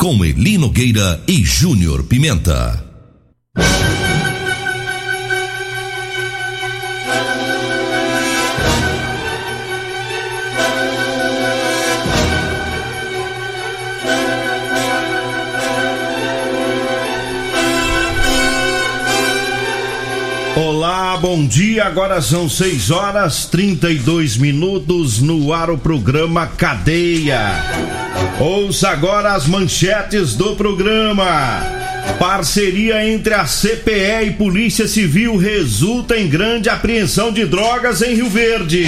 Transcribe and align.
Com 0.00 0.24
Elino 0.24 0.70
Gueira 0.70 1.22
e 1.28 1.44
Júnior 1.44 2.04
Pimenta. 2.04 2.82
Bom 21.20 21.46
dia. 21.46 21.84
Agora 21.84 22.20
são 22.22 22.48
6 22.48 22.90
horas 22.90 23.44
32 23.44 24.38
minutos 24.38 25.20
no 25.20 25.52
ar 25.52 25.70
o 25.70 25.76
programa 25.76 26.46
Cadeia. 26.46 27.62
Ouça 28.40 28.88
agora 28.88 29.34
as 29.34 29.46
manchetes 29.46 30.34
do 30.34 30.56
programa. 30.56 31.62
Parceria 32.18 33.06
entre 33.06 33.34
a 33.34 33.44
CPE 33.44 34.28
e 34.28 34.30
Polícia 34.32 34.88
Civil 34.88 35.36
resulta 35.36 36.18
em 36.18 36.26
grande 36.26 36.70
apreensão 36.70 37.30
de 37.30 37.44
drogas 37.44 38.00
em 38.00 38.14
Rio 38.14 38.30
Verde. 38.30 38.86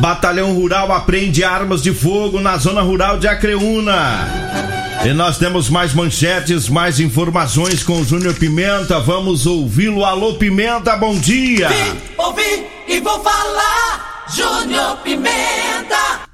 Batalhão 0.00 0.52
Rural 0.52 0.92
apreende 0.92 1.44
armas 1.44 1.82
de 1.82 1.92
fogo 1.92 2.40
na 2.40 2.56
zona 2.56 2.82
rural 2.82 3.18
de 3.18 3.28
Acreúna. 3.28 4.75
E 5.06 5.12
nós 5.12 5.38
temos 5.38 5.70
mais 5.70 5.94
manchetes, 5.94 6.68
mais 6.68 6.98
informações 6.98 7.84
com 7.84 8.00
o 8.00 8.04
Júnior 8.04 8.34
Pimenta. 8.34 8.98
Vamos 8.98 9.46
ouvi-lo. 9.46 10.04
Alô, 10.04 10.34
Pimenta, 10.34 10.96
bom 10.96 11.16
dia. 11.16 11.68
Vim, 11.68 11.96
ouvi 12.18 12.66
e 12.88 12.98
vou 12.98 13.22
falar. 13.22 14.26
Júnior 14.34 14.96
Pimenta. 15.04 16.26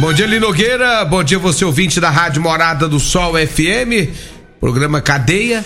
Bom 0.00 0.12
dia, 0.12 0.26
Linogueira. 0.26 1.04
Bom 1.04 1.22
dia, 1.22 1.38
você 1.38 1.64
ouvinte 1.64 2.00
da 2.00 2.10
Rádio 2.10 2.42
Morada 2.42 2.88
do 2.88 2.98
Sol 2.98 3.34
FM. 3.34 4.10
Programa 4.58 5.00
Cadeia. 5.00 5.64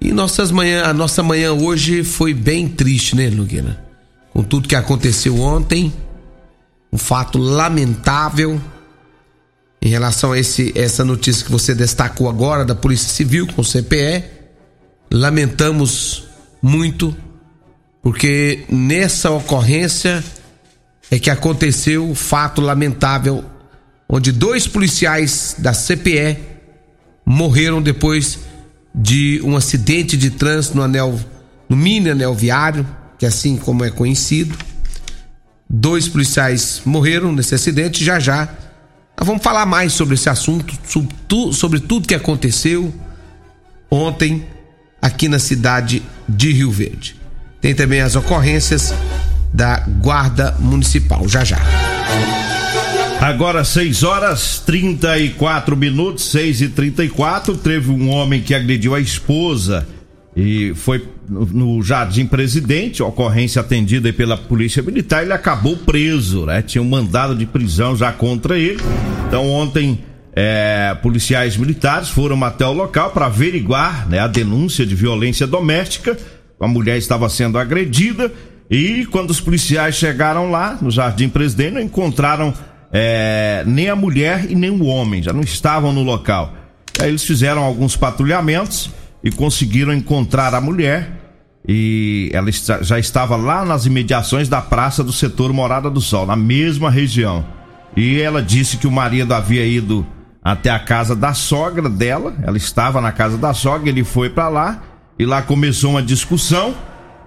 E 0.00 0.10
nossas 0.10 0.50
manhã, 0.50 0.82
a 0.82 0.92
nossa 0.92 1.22
manhã 1.22 1.52
hoje 1.52 2.02
foi 2.02 2.34
bem 2.34 2.66
triste, 2.66 3.14
né, 3.14 3.28
Linogueira? 3.28 3.78
Com 4.32 4.42
tudo 4.42 4.66
que 4.66 4.74
aconteceu 4.74 5.40
ontem. 5.40 5.94
Um 6.92 6.98
fato 6.98 7.38
lamentável 7.38 8.60
em 9.84 9.88
relação 9.88 10.32
a 10.32 10.38
esse, 10.38 10.72
essa 10.74 11.04
notícia 11.04 11.44
que 11.44 11.52
você 11.52 11.74
destacou 11.74 12.26
agora 12.26 12.64
da 12.64 12.74
Polícia 12.74 13.12
Civil 13.12 13.46
com 13.46 13.60
o 13.60 13.64
CPE. 13.64 14.24
Lamentamos 15.12 16.24
muito, 16.62 17.14
porque 18.02 18.64
nessa 18.70 19.30
ocorrência 19.30 20.24
é 21.10 21.18
que 21.18 21.28
aconteceu 21.28 22.10
o 22.10 22.14
fato 22.14 22.62
lamentável 22.62 23.44
onde 24.08 24.32
dois 24.32 24.66
policiais 24.66 25.54
da 25.58 25.72
CPE 25.74 26.38
morreram 27.26 27.82
depois 27.82 28.38
de 28.94 29.38
um 29.44 29.54
acidente 29.54 30.16
de 30.16 30.30
trânsito 30.30 30.76
no 30.76 30.82
anel 30.82 31.20
no 31.68 31.76
mini 31.76 32.10
anel 32.10 32.34
viário, 32.34 32.86
que 33.18 33.26
assim 33.26 33.56
como 33.56 33.84
é 33.84 33.90
conhecido. 33.90 34.56
Dois 35.68 36.08
policiais 36.08 36.80
morreram 36.86 37.32
nesse 37.32 37.54
acidente, 37.54 38.02
já 38.02 38.18
já 38.18 38.63
nós 39.16 39.26
vamos 39.26 39.42
falar 39.42 39.64
mais 39.64 39.92
sobre 39.92 40.14
esse 40.14 40.28
assunto, 40.28 40.74
sobre, 40.86 41.14
tu, 41.28 41.52
sobre 41.52 41.80
tudo 41.80 42.08
que 42.08 42.14
aconteceu 42.14 42.92
ontem 43.90 44.44
aqui 45.00 45.28
na 45.28 45.38
cidade 45.38 46.02
de 46.28 46.52
Rio 46.52 46.70
Verde. 46.70 47.16
Tem 47.60 47.74
também 47.74 48.00
as 48.00 48.16
ocorrências 48.16 48.92
da 49.52 49.78
Guarda 49.78 50.56
Municipal. 50.58 51.28
Já 51.28 51.44
já. 51.44 51.58
Agora 53.20 53.64
6 53.64 54.02
horas 54.02 54.62
34 54.66 55.76
minutos, 55.76 56.30
6 56.30 56.60
e 56.60 56.68
34 56.68 57.56
Teve 57.56 57.90
um 57.90 58.10
homem 58.10 58.42
que 58.42 58.54
agrediu 58.54 58.94
a 58.94 59.00
esposa 59.00 59.86
e 60.36 60.74
foi 60.74 61.06
no 61.28 61.80
Jardim 61.80 62.26
Presidente, 62.26 63.02
ocorrência 63.02 63.60
atendida 63.60 64.12
pela 64.12 64.36
Polícia 64.36 64.82
Militar, 64.82 65.22
ele 65.22 65.32
acabou 65.32 65.76
preso, 65.76 66.44
né? 66.44 66.60
Tinha 66.60 66.82
um 66.82 66.88
mandado 66.88 67.36
de 67.36 67.46
prisão 67.46 67.96
já 67.96 68.12
contra 68.12 68.58
ele. 68.58 68.80
Então 69.28 69.48
ontem 69.48 70.00
é, 70.34 70.96
policiais 71.00 71.56
militares 71.56 72.08
foram 72.08 72.42
até 72.44 72.66
o 72.66 72.72
local 72.72 73.10
para 73.10 73.26
averiguar 73.26 74.08
né, 74.08 74.18
a 74.18 74.26
denúncia 74.26 74.84
de 74.84 74.94
violência 74.94 75.46
doméstica. 75.46 76.18
A 76.60 76.66
mulher 76.66 76.98
estava 76.98 77.28
sendo 77.28 77.56
agredida 77.56 78.32
e 78.68 79.06
quando 79.06 79.30
os 79.30 79.40
policiais 79.40 79.94
chegaram 79.94 80.50
lá 80.50 80.76
no 80.82 80.90
Jardim 80.90 81.28
Presidente, 81.28 81.74
não 81.74 81.80
encontraram 81.80 82.52
é, 82.92 83.62
nem 83.66 83.88
a 83.88 83.94
mulher 83.94 84.50
e 84.50 84.56
nem 84.56 84.70
o 84.70 84.84
homem, 84.84 85.22
já 85.22 85.32
não 85.32 85.42
estavam 85.42 85.92
no 85.92 86.02
local. 86.02 86.52
Aí 87.00 87.08
eles 87.08 87.22
fizeram 87.22 87.62
alguns 87.62 87.96
patrulhamentos 87.96 88.90
e 89.24 89.32
conseguiram 89.32 89.94
encontrar 89.94 90.54
a 90.54 90.60
mulher 90.60 91.24
e 91.66 92.30
ela 92.34 92.50
já 92.82 92.98
estava 92.98 93.36
lá 93.36 93.64
nas 93.64 93.86
imediações 93.86 94.50
da 94.50 94.60
praça 94.60 95.02
do 95.02 95.12
setor 95.12 95.50
Morada 95.50 95.88
do 95.88 96.00
Sol, 96.00 96.26
na 96.26 96.36
mesma 96.36 96.90
região. 96.90 97.44
E 97.96 98.20
ela 98.20 98.42
disse 98.42 98.76
que 98.76 98.86
o 98.86 98.92
marido 98.92 99.32
havia 99.32 99.64
ido 99.64 100.06
até 100.42 100.68
a 100.68 100.78
casa 100.78 101.16
da 101.16 101.32
sogra 101.32 101.88
dela, 101.88 102.34
ela 102.42 102.58
estava 102.58 103.00
na 103.00 103.10
casa 103.10 103.38
da 103.38 103.54
sogra, 103.54 103.88
ele 103.88 104.04
foi 104.04 104.28
para 104.28 104.48
lá 104.48 104.82
e 105.18 105.24
lá 105.24 105.40
começou 105.40 105.92
uma 105.92 106.02
discussão 106.02 106.74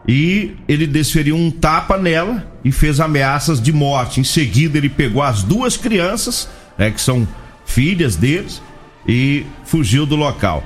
e 0.08 0.56
ele 0.68 0.86
desferiu 0.86 1.36
um 1.36 1.50
tapa 1.50 1.98
nela 1.98 2.46
e 2.64 2.72
fez 2.72 3.00
ameaças 3.00 3.60
de 3.60 3.74
morte. 3.74 4.20
Em 4.20 4.24
seguida, 4.24 4.78
ele 4.78 4.90
pegou 4.90 5.24
as 5.24 5.42
duas 5.42 5.76
crianças, 5.76 6.48
né, 6.78 6.92
que 6.92 7.02
são 7.02 7.28
filhas 7.66 8.16
deles, 8.16 8.62
e 9.08 9.46
fugiu 9.66 10.06
do 10.06 10.16
local. 10.16 10.64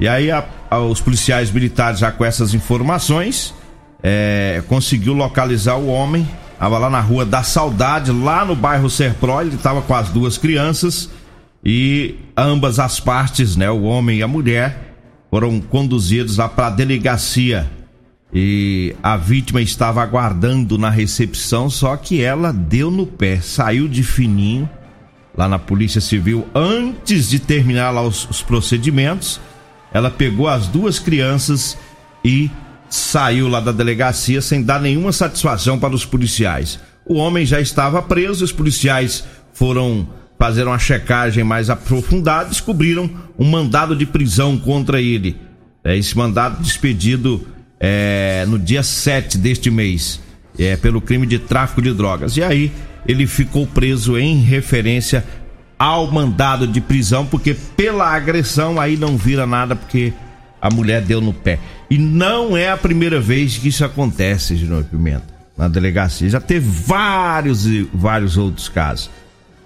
E 0.00 0.08
aí 0.08 0.30
a, 0.30 0.44
a, 0.70 0.78
os 0.80 1.00
policiais 1.00 1.50
militares 1.50 1.98
já 1.98 2.10
com 2.10 2.24
essas 2.24 2.54
informações 2.54 3.54
é, 4.02 4.62
conseguiu 4.68 5.12
localizar 5.12 5.76
o 5.76 5.86
homem. 5.86 6.28
Estava 6.52 6.78
lá 6.78 6.90
na 6.90 7.00
rua 7.00 7.24
da 7.24 7.42
Saudade, 7.42 8.12
lá 8.12 8.44
no 8.44 8.54
bairro 8.54 8.88
Serpro, 8.88 9.40
ele 9.40 9.56
estava 9.56 9.82
com 9.82 9.94
as 9.94 10.10
duas 10.10 10.38
crianças 10.38 11.10
e 11.64 12.16
ambas 12.36 12.78
as 12.78 13.00
partes, 13.00 13.56
né, 13.56 13.70
o 13.70 13.82
homem 13.82 14.18
e 14.18 14.22
a 14.22 14.28
mulher, 14.28 14.94
foram 15.30 15.60
conduzidos 15.60 16.36
lá 16.36 16.48
para 16.48 16.68
a 16.68 16.70
delegacia. 16.70 17.70
E 18.32 18.94
a 19.02 19.16
vítima 19.16 19.60
estava 19.60 20.02
aguardando 20.02 20.78
na 20.78 20.88
recepção, 20.88 21.68
só 21.68 21.96
que 21.96 22.22
ela 22.22 22.52
deu 22.52 22.90
no 22.90 23.06
pé, 23.06 23.40
saiu 23.40 23.86
de 23.86 24.02
fininho 24.02 24.68
lá 25.36 25.48
na 25.48 25.58
Polícia 25.58 26.00
Civil 26.00 26.46
antes 26.54 27.28
de 27.28 27.38
terminar 27.38 27.90
lá 27.90 28.02
os, 28.02 28.28
os 28.28 28.42
procedimentos 28.42 29.40
ela 29.92 30.10
pegou 30.10 30.48
as 30.48 30.66
duas 30.66 30.98
crianças 30.98 31.76
e 32.24 32.50
saiu 32.88 33.48
lá 33.48 33.60
da 33.60 33.72
delegacia 33.72 34.40
sem 34.40 34.62
dar 34.62 34.80
nenhuma 34.80 35.12
satisfação 35.12 35.78
para 35.78 35.94
os 35.94 36.04
policiais. 36.04 36.78
O 37.04 37.14
homem 37.14 37.44
já 37.44 37.60
estava 37.60 38.00
preso, 38.02 38.44
os 38.44 38.52
policiais 38.52 39.24
foram 39.52 40.08
fazer 40.38 40.66
uma 40.66 40.78
checagem 40.78 41.44
mais 41.44 41.70
aprofundada, 41.70 42.48
descobriram 42.48 43.08
um 43.38 43.48
mandado 43.48 43.94
de 43.94 44.04
prisão 44.04 44.58
contra 44.58 45.00
ele. 45.00 45.36
É, 45.84 45.96
esse 45.96 46.16
mandado 46.16 46.62
despedido 46.62 47.46
é, 47.78 48.44
no 48.48 48.58
dia 48.58 48.82
7 48.82 49.38
deste 49.38 49.70
mês, 49.70 50.20
é, 50.58 50.76
pelo 50.76 51.00
crime 51.00 51.26
de 51.26 51.38
tráfico 51.38 51.82
de 51.82 51.92
drogas. 51.92 52.36
E 52.36 52.42
aí 52.42 52.72
ele 53.06 53.26
ficou 53.26 53.66
preso 53.66 54.18
em 54.18 54.40
referência 54.40 55.24
ao 55.82 56.08
mandado 56.08 56.64
de 56.64 56.80
prisão, 56.80 57.26
porque 57.26 57.54
pela 57.54 58.06
agressão 58.06 58.80
aí 58.80 58.96
não 58.96 59.16
vira 59.16 59.48
nada, 59.48 59.74
porque 59.74 60.12
a 60.60 60.72
mulher 60.72 61.02
deu 61.02 61.20
no 61.20 61.32
pé. 61.32 61.58
E 61.90 61.98
não 61.98 62.56
é 62.56 62.70
a 62.70 62.76
primeira 62.76 63.20
vez 63.20 63.58
que 63.58 63.66
isso 63.66 63.84
acontece, 63.84 64.54
Júnior 64.54 64.84
Pimenta, 64.84 65.26
na 65.58 65.66
delegacia. 65.66 66.30
Já 66.30 66.40
teve 66.40 66.70
vários 66.70 67.66
e 67.66 67.82
vários 67.92 68.36
outros 68.36 68.68
casos. 68.68 69.10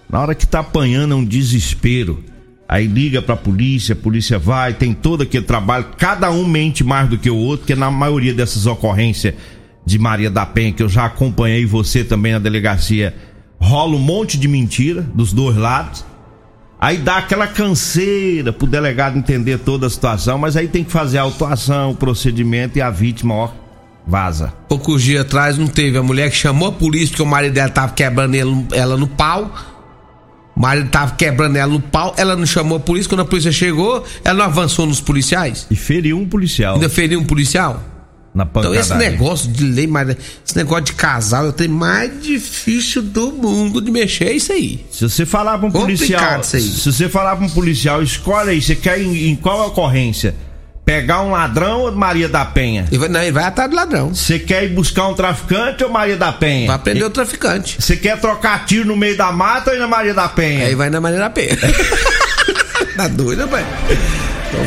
Na 0.09 0.19
hora 0.19 0.35
que 0.35 0.47
tá 0.47 0.61
apanhando 0.61 1.13
é 1.13 1.17
um 1.19 1.25
desespero. 1.25 2.25
Aí 2.67 2.87
liga 2.87 3.21
pra 3.21 3.37
polícia, 3.37 3.93
a 3.93 3.97
polícia 3.97 4.39
vai, 4.39 4.73
tem 4.73 4.95
todo 4.95 5.23
aquele 5.23 5.45
trabalho, 5.45 5.85
cada 5.99 6.31
um 6.31 6.49
mente 6.49 6.83
mais 6.83 7.11
do 7.11 7.19
que 7.19 7.29
o 7.29 7.37
outro, 7.37 7.67
que 7.67 7.75
na 7.75 7.91
maioria 7.91 8.33
dessas 8.33 8.65
ocorrências 8.65 9.35
de 9.85 9.99
Maria 9.99 10.31
da 10.31 10.47
Penha, 10.47 10.73
que 10.73 10.83
eu 10.83 10.89
já 10.89 11.05
acompanhei 11.05 11.67
você 11.67 12.03
também 12.03 12.33
na 12.33 12.39
delegacia, 12.39 13.15
rola 13.61 13.97
um 13.97 14.01
monte 14.01 14.39
de 14.39 14.49
mentira 14.49 15.03
dos 15.03 15.33
dois 15.33 15.57
lados. 15.57 16.05
Aí 16.79 16.99
dá 16.99 17.17
aquela 17.17 17.47
canseira 17.47 18.53
pro 18.53 18.67
delegado 18.67 19.19
entender 19.19 19.59
toda 19.59 19.87
a 19.87 19.91
situação, 19.91 20.39
mas 20.39 20.57
aí 20.57 20.69
tem 20.69 20.85
que 20.85 20.93
fazer 20.93 21.19
a 21.19 21.23
autuação, 21.23 21.93
o 21.93 21.95
procedimento 21.95 22.79
e 22.79 22.83
a 22.83 22.91
vítima, 22.91 23.35
ó, 23.35 23.51
vaza. 24.07 24.53
Poucos 24.69 25.03
dias 25.03 25.23
atrás 25.23 25.57
não 25.57 25.67
teve 25.67 25.97
a 25.97 26.03
mulher 26.03 26.31
que 26.31 26.37
chamou 26.37 26.69
a 26.69 26.73
polícia 26.73 27.09
porque 27.09 27.23
o 27.23 27.27
marido 27.27 27.55
dela 27.55 27.71
tava 27.71 27.93
quebrando 27.93 28.37
ela 28.73 28.97
no 28.97 29.09
pau. 29.09 29.51
O 30.55 30.61
marido 30.61 30.89
tava 30.89 31.15
quebrando 31.15 31.57
ela 31.57 31.73
no 31.73 31.81
pau, 31.81 32.15
ela 32.17 32.37
não 32.37 32.47
chamou 32.47 32.77
a 32.77 32.81
polícia. 32.81 33.09
Quando 33.09 33.21
a 33.21 33.25
polícia 33.25 33.53
chegou, 33.53 34.05
ela 34.25 34.39
não 34.39 34.45
avançou 34.45 34.87
nos 34.87 35.01
policiais. 35.01 35.67
E 35.71 35.77
feriu 35.77 36.19
um 36.19 36.27
policial. 36.27 36.75
Ainda 36.75 36.89
feriu 36.89 37.21
um 37.21 37.25
policial? 37.25 37.83
Na 38.37 38.47
então 38.55 38.75
esse 38.75 38.95
negócio 38.97 39.51
de 39.51 39.65
lei, 39.65 39.89
esse 40.47 40.55
negócio 40.55 40.85
de 40.85 40.93
casal, 40.93 41.47
eu 41.47 41.55
tenho 41.55 41.71
mais 41.71 42.23
difícil 42.23 43.01
do 43.01 43.33
mundo 43.33 43.81
de 43.81 43.91
mexer 43.91 44.27
é 44.27 44.33
isso 44.33 44.53
aí. 44.53 44.85
Se 44.91 45.09
você 45.09 45.25
falar 45.25 45.57
pra 45.57 45.69
um 45.69 45.73
policial, 45.73 46.45
se 46.45 46.93
você 46.93 47.09
falar 47.09 47.41
um 47.41 47.49
policial, 47.49 48.03
escolhe 48.03 48.51
aí, 48.51 48.61
você 48.61 48.77
quer 48.77 49.01
em, 49.01 49.31
em 49.31 49.37
qual 49.37 49.67
ocorrência? 49.69 50.35
Pegar 50.85 51.23
um 51.23 51.31
ladrão 51.31 51.81
ou 51.81 51.93
Maria 51.93 52.29
da 52.29 52.45
Penha? 52.45 52.87
Ele 52.91 52.99
vai, 52.99 53.09
não, 53.09 53.23
ele 53.23 53.33
vai 53.33 53.45
atrás 53.45 53.71
do 53.71 53.75
ladrão. 53.75 54.15
Você 54.15 54.39
quer 54.39 54.65
ir 54.65 54.69
buscar 54.69 55.09
um 55.09 55.15
traficante 55.15 55.83
ou 55.83 55.89
Maria 55.89 56.19
da 56.19 56.31
Penha? 56.31 56.67
Vai 56.67 56.79
prender 56.79 57.05
o 57.05 57.11
traficante. 57.11 57.81
Você 57.81 57.97
quer 57.97 58.21
trocar 58.21 58.67
tiro 58.67 58.85
no 58.85 58.97
meio 58.97 59.17
da 59.17 59.33
mata 59.33 59.71
ou 59.71 59.79
na 59.79 59.89
Maria 59.89 60.13
da 60.13 60.29
Penha? 60.29 60.67
Aí 60.67 60.75
vai 60.75 60.91
na 60.91 61.01
Maria 61.01 61.19
da 61.19 61.31
Penha. 61.31 61.57
tá 62.97 63.09
doido, 63.09 63.49
pai? 63.49 63.65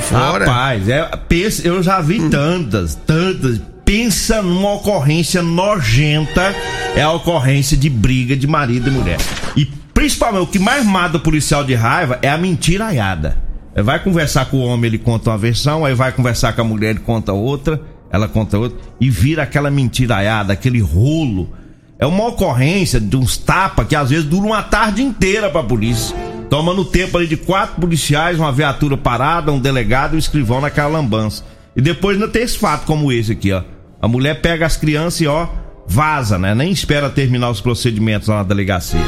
Fora. 0.02 0.46
Rapaz, 0.46 0.88
é, 0.90 1.04
pensa, 1.28 1.68
eu 1.68 1.82
já 1.82 2.02
vi 2.02 2.30
tantas, 2.30 2.96
tantas. 2.96 3.62
Pensa 3.86 4.42
numa 4.42 4.74
ocorrência 4.74 5.42
nojenta, 5.42 6.54
é 6.96 7.02
a 7.02 7.12
ocorrência 7.12 7.76
de 7.76 7.90
briga 7.90 8.36
de 8.36 8.46
marido 8.46 8.90
e 8.90 8.92
mulher. 8.92 9.18
E 9.56 9.66
principalmente 9.66 10.44
o 10.44 10.48
que 10.48 10.60
mais 10.60 10.86
mata 10.86 11.18
o 11.18 11.20
policial 11.20 11.64
de 11.64 11.74
raiva 11.74 12.20
é 12.22 12.30
a 12.30 12.38
mentiraiada. 12.38 13.38
Vai 13.76 14.02
conversar 14.04 14.46
com 14.46 14.58
o 14.58 14.66
homem, 14.66 14.88
ele 14.88 14.98
conta 14.98 15.32
uma 15.32 15.38
versão, 15.38 15.86
aí 15.86 15.94
vai 15.94 16.12
conversar 16.12 16.54
com 16.54 16.62
a 16.62 16.64
mulher, 16.64 16.92
ele 16.92 17.00
conta 17.00 17.34
outra, 17.34 17.82
ela 18.12 18.28
conta 18.28 18.58
outra, 18.58 18.78
e 19.00 19.10
vira 19.10 19.44
aquela 19.44 19.72
mentiraiada, 19.72 20.54
aquele 20.54 20.82
rolo. 20.82 21.50
É 21.98 22.06
uma 22.06 22.28
ocorrência 22.28 23.00
de 23.00 23.16
uns 23.16 23.38
tapas 23.38 23.88
que 23.88 23.96
às 23.96 24.10
vezes 24.10 24.26
dura 24.26 24.46
uma 24.46 24.64
tarde 24.64 25.02
inteira 25.02 25.50
pra 25.50 25.64
polícia. 25.64 26.16
Toma 26.50 26.74
no 26.74 26.84
tempo 26.84 27.18
ali 27.18 27.28
de 27.28 27.38
quatro 27.38 27.80
policiais, 27.80 28.40
uma 28.40 28.52
viatura 28.52 28.98
parada, 28.98 29.52
um 29.52 29.60
delegado 29.60 30.14
e 30.14 30.16
um 30.16 30.20
escrivão 30.20 30.60
naquela 30.60 30.90
lambança. 30.90 31.44
E 31.76 31.82
depois 31.82 32.16
ainda 32.16 32.28
tem 32.28 32.42
esse 32.42 32.58
fato 32.58 32.86
como 32.86 33.12
esse 33.12 33.32
aqui, 33.32 33.52
ó. 33.52 33.62
A 34.02 34.08
mulher 34.08 34.42
pega 34.42 34.66
as 34.66 34.76
crianças 34.76 35.22
e 35.22 35.28
ó, 35.28 35.48
vaza, 35.88 36.38
né? 36.38 36.56
Nem 36.56 36.72
espera 36.72 37.10
terminar 37.10 37.50
os 37.50 37.62
procedimentos 37.62 38.28
lá 38.28 38.38
na 38.38 38.44
delegacia. 38.44 39.00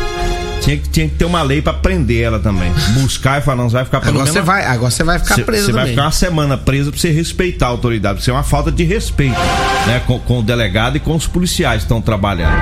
Tinha 0.62 0.78
que, 0.78 0.90
tinha 0.90 1.10
que 1.10 1.16
ter 1.16 1.26
uma 1.26 1.42
lei 1.42 1.60
para 1.60 1.74
prender 1.74 2.22
ela 2.24 2.40
também. 2.40 2.72
Buscar 2.94 3.40
e 3.40 3.42
falar, 3.42 3.58
não, 3.58 3.70
você 3.70 3.78
vai 3.78 3.86
ficar 3.86 3.98
Agora 3.98 4.26
você 4.28 4.42
vai, 4.42 4.64
agora 4.64 4.92
você 4.92 5.04
vai 5.04 5.18
ficar 5.18 5.36
cê, 5.36 5.44
preso 5.44 5.66
Você 5.66 5.72
vai 5.72 5.88
ficar 5.88 6.04
uma 6.04 6.12
semana 6.12 6.56
preso 6.56 6.92
pra 6.92 7.00
você 7.00 7.10
respeitar 7.10 7.66
a 7.66 7.70
autoridade. 7.70 8.20
Isso 8.20 8.30
é 8.30 8.34
uma 8.34 8.44
falta 8.44 8.72
de 8.72 8.84
respeito, 8.84 9.40
né? 9.88 10.02
Com, 10.06 10.20
com 10.20 10.40
o 10.40 10.44
delegado 10.44 10.98
e 10.98 11.00
com 11.00 11.16
os 11.16 11.26
policiais 11.26 11.78
que 11.78 11.86
estão 11.86 12.00
trabalhando. 12.00 12.54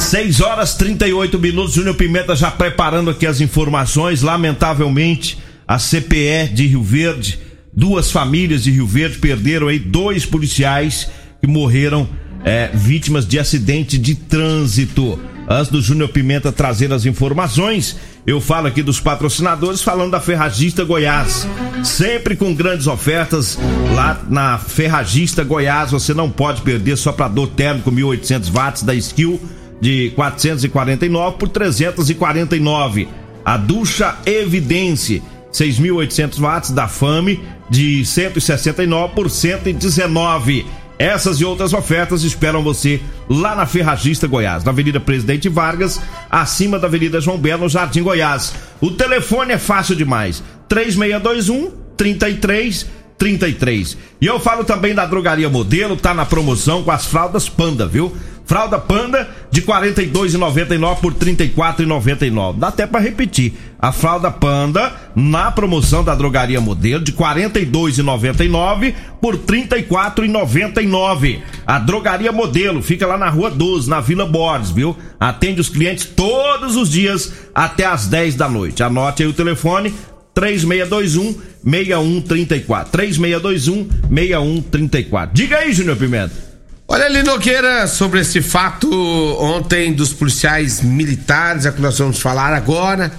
6 0.00 0.40
horas 0.40 0.74
38 0.74 1.38
minutos, 1.38 1.74
Júnior 1.74 1.94
Pimenta 1.94 2.34
já 2.34 2.50
preparando 2.50 3.10
aqui 3.10 3.26
as 3.26 3.40
informações. 3.40 4.22
Lamentavelmente, 4.22 5.38
a 5.68 5.78
CPE 5.78 6.48
de 6.52 6.66
Rio 6.66 6.82
Verde, 6.82 7.38
duas 7.72 8.10
famílias 8.10 8.64
de 8.64 8.70
Rio 8.70 8.86
Verde 8.86 9.18
perderam 9.18 9.68
aí 9.68 9.78
dois 9.78 10.24
policiais 10.24 11.08
que 11.40 11.46
morreram 11.46 12.08
é, 12.42 12.70
vítimas 12.72 13.26
de 13.26 13.38
acidente 13.38 13.98
de 13.98 14.14
trânsito. 14.14 15.20
Antes 15.48 15.70
do 15.70 15.82
Júnior 15.82 16.08
Pimenta 16.08 16.50
trazer 16.50 16.92
as 16.92 17.04
informações, 17.04 17.96
eu 18.26 18.40
falo 18.40 18.68
aqui 18.68 18.82
dos 18.82 19.00
patrocinadores, 19.00 19.82
falando 19.82 20.12
da 20.12 20.20
Ferragista 20.20 20.82
Goiás. 20.82 21.46
Sempre 21.84 22.36
com 22.36 22.54
grandes 22.54 22.86
ofertas 22.86 23.58
lá 23.94 24.20
na 24.28 24.58
Ferragista 24.58 25.44
Goiás. 25.44 25.90
Você 25.90 26.14
não 26.14 26.30
pode 26.30 26.62
perder 26.62 26.96
soprador 26.96 27.48
térmico 27.48 27.92
1800 27.92 28.48
watts 28.48 28.82
da 28.82 28.94
Skill 28.94 29.38
de 29.80 30.10
449 30.10 31.36
por 31.38 31.48
349. 31.48 33.08
A 33.44 33.56
ducha 33.56 34.16
Evidência 34.26 35.22
6.800 35.52 36.38
watts 36.38 36.70
da 36.70 36.86
Fame 36.86 37.40
de 37.68 38.04
169 38.04 39.14
por 39.14 39.30
119. 39.30 40.66
Essas 40.98 41.40
e 41.40 41.44
outras 41.46 41.72
ofertas 41.72 42.24
esperam 42.24 42.62
você 42.62 43.00
lá 43.28 43.56
na 43.56 43.64
Ferragista 43.64 44.26
Goiás, 44.26 44.62
na 44.64 44.70
Avenida 44.70 45.00
Presidente 45.00 45.48
Vargas, 45.48 45.98
acima 46.30 46.78
da 46.78 46.86
Avenida 46.86 47.20
João 47.20 47.38
Belo, 47.38 47.70
Jardim 47.70 48.02
Goiás. 48.02 48.54
O 48.82 48.90
telefone 48.90 49.54
é 49.54 49.58
fácil 49.58 49.96
demais: 49.96 50.42
3621 50.68 51.72
33 51.96 52.86
33. 53.16 53.98
E 54.20 54.26
eu 54.26 54.40
falo 54.40 54.64
também 54.64 54.94
da 54.94 55.04
Drogaria 55.04 55.48
Modelo, 55.48 55.96
tá 55.96 56.14
na 56.14 56.24
promoção 56.24 56.82
com 56.82 56.90
as 56.90 57.06
fraldas 57.06 57.48
Panda, 57.48 57.86
viu? 57.86 58.14
Fralda 58.50 58.78
Panda 58.80 59.28
de 59.48 59.62
42,99 59.62 60.96
por 60.96 61.14
34,99. 61.14 62.58
Dá 62.58 62.66
até 62.66 62.84
para 62.84 62.98
repetir. 62.98 63.52
A 63.78 63.92
fralda 63.92 64.28
Panda 64.28 64.92
na 65.14 65.52
promoção 65.52 66.02
da 66.02 66.16
Drogaria 66.16 66.60
Modelo 66.60 67.04
de 67.04 67.12
42,99 67.12 68.92
por 69.20 69.38
34,99. 69.38 71.38
A 71.64 71.78
Drogaria 71.78 72.32
Modelo 72.32 72.82
fica 72.82 73.06
lá 73.06 73.16
na 73.16 73.30
Rua 73.30 73.52
12, 73.52 73.88
na 73.88 74.00
Vila 74.00 74.26
Borges, 74.26 74.72
viu? 74.72 74.96
Atende 75.20 75.60
os 75.60 75.68
clientes 75.68 76.04
todos 76.04 76.74
os 76.74 76.90
dias 76.90 77.32
até 77.54 77.84
às 77.84 78.08
10 78.08 78.34
da 78.34 78.48
noite. 78.48 78.82
Anote 78.82 79.22
aí 79.22 79.28
o 79.28 79.32
telefone 79.32 79.94
3621 80.34 81.36
6134. 81.62 82.90
3621 82.90 83.88
6134. 84.12 85.36
Diga 85.36 85.58
aí, 85.58 85.72
Júnior 85.72 85.96
Pimenta. 85.96 86.49
Olha 86.92 87.06
ali, 87.06 87.22
Nogueira, 87.22 87.86
sobre 87.86 88.18
esse 88.18 88.42
fato 88.42 88.90
ontem 89.38 89.92
dos 89.92 90.12
policiais 90.12 90.80
militares, 90.80 91.64
é 91.64 91.70
que 91.70 91.80
nós 91.80 91.96
vamos 91.96 92.18
falar 92.18 92.52
agora. 92.52 93.12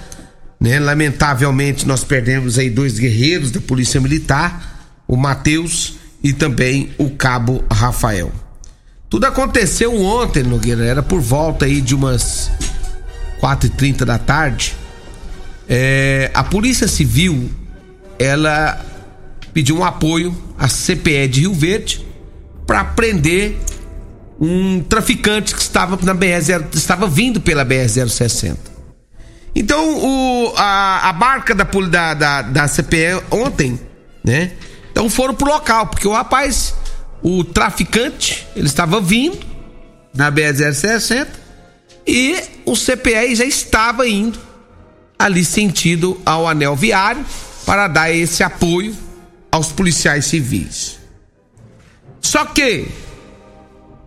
Né? 0.60 0.78
Lamentavelmente, 0.78 1.88
nós 1.88 2.04
perdemos 2.04 2.58
aí 2.58 2.68
dois 2.68 2.98
guerreiros 2.98 3.50
da 3.50 3.62
Polícia 3.62 3.98
Militar, 3.98 5.00
o 5.08 5.16
Matheus 5.16 5.94
e 6.22 6.34
também 6.34 6.92
o 6.98 7.12
Cabo 7.12 7.64
Rafael. 7.72 8.30
Tudo 9.08 9.24
aconteceu 9.24 9.98
ontem, 10.02 10.42
Nogueira, 10.42 10.84
era 10.84 11.02
por 11.02 11.22
volta 11.22 11.64
aí 11.64 11.80
de 11.80 11.94
umas 11.94 12.50
4h30 13.40 14.04
da 14.04 14.18
tarde. 14.18 14.76
É, 15.66 16.30
a 16.34 16.44
Polícia 16.44 16.86
Civil, 16.86 17.50
ela 18.18 18.84
pediu 19.54 19.78
um 19.78 19.82
apoio 19.82 20.36
à 20.58 20.68
CPE 20.68 21.26
de 21.28 21.40
Rio 21.40 21.54
Verde 21.54 22.11
para 22.66 22.84
prender 22.84 23.56
um 24.40 24.80
traficante 24.80 25.54
que 25.54 25.60
estava 25.60 25.98
na 26.02 26.14
BR 26.14 26.40
estava 26.74 27.06
vindo 27.06 27.40
pela 27.40 27.64
BR 27.64 27.88
060. 27.88 28.58
Então 29.54 29.98
o, 29.98 30.52
a, 30.56 31.10
a 31.10 31.12
barca 31.12 31.54
da, 31.54 31.64
da, 31.64 32.14
da, 32.14 32.42
da 32.42 32.68
CPE 32.68 33.22
ontem, 33.30 33.78
né? 34.24 34.52
Então 34.90 35.08
foram 35.08 35.34
pro 35.34 35.46
local, 35.46 35.86
porque 35.86 36.08
o 36.08 36.12
rapaz, 36.12 36.74
o 37.22 37.44
traficante, 37.44 38.46
ele 38.56 38.66
estava 38.66 39.00
vindo 39.00 39.38
na 40.14 40.30
BR 40.30 40.54
060 40.54 41.30
e 42.06 42.36
o 42.64 42.74
CPE 42.74 43.36
já 43.36 43.44
estava 43.44 44.08
indo 44.08 44.38
ali 45.18 45.44
sentido 45.44 46.20
ao 46.26 46.48
anel 46.48 46.74
viário 46.74 47.24
para 47.64 47.86
dar 47.86 48.10
esse 48.12 48.42
apoio 48.42 48.94
aos 49.50 49.68
policiais 49.68 50.24
civis. 50.26 51.01
Só 52.22 52.44
que 52.46 52.88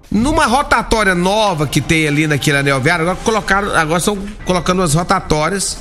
numa 0.09 0.45
rotatória 0.45 1.13
nova 1.13 1.67
que 1.67 1.81
tem 1.81 2.07
ali 2.07 2.25
naquele 2.25 2.57
anel 2.57 2.79
viário, 2.79 3.03
agora 3.03 3.19
colocaram, 3.23 3.75
agora 3.75 3.99
estão 3.99 4.17
colocando 4.45 4.81
as 4.81 4.93
rotatórias 4.93 5.77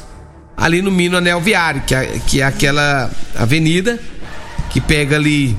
ali 0.57 0.83
no 0.83 0.91
Mino 0.91 1.17
Anel 1.17 1.41
Viário, 1.41 1.83
que 1.83 1.95
é, 1.95 2.21
que 2.27 2.41
é 2.41 2.45
aquela 2.45 3.11
avenida 3.37 3.99
que 4.71 4.81
pega 4.81 5.17
ali 5.17 5.57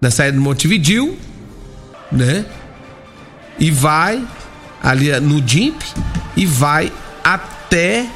na 0.00 0.10
saída 0.10 0.36
do 0.36 0.42
Montevidil, 0.42 1.18
né? 2.12 2.44
E 3.58 3.70
vai 3.70 4.22
ali 4.82 5.18
no 5.20 5.40
DIMP 5.40 5.82
e 6.36 6.46
vai 6.46 6.92
até 7.24 8.06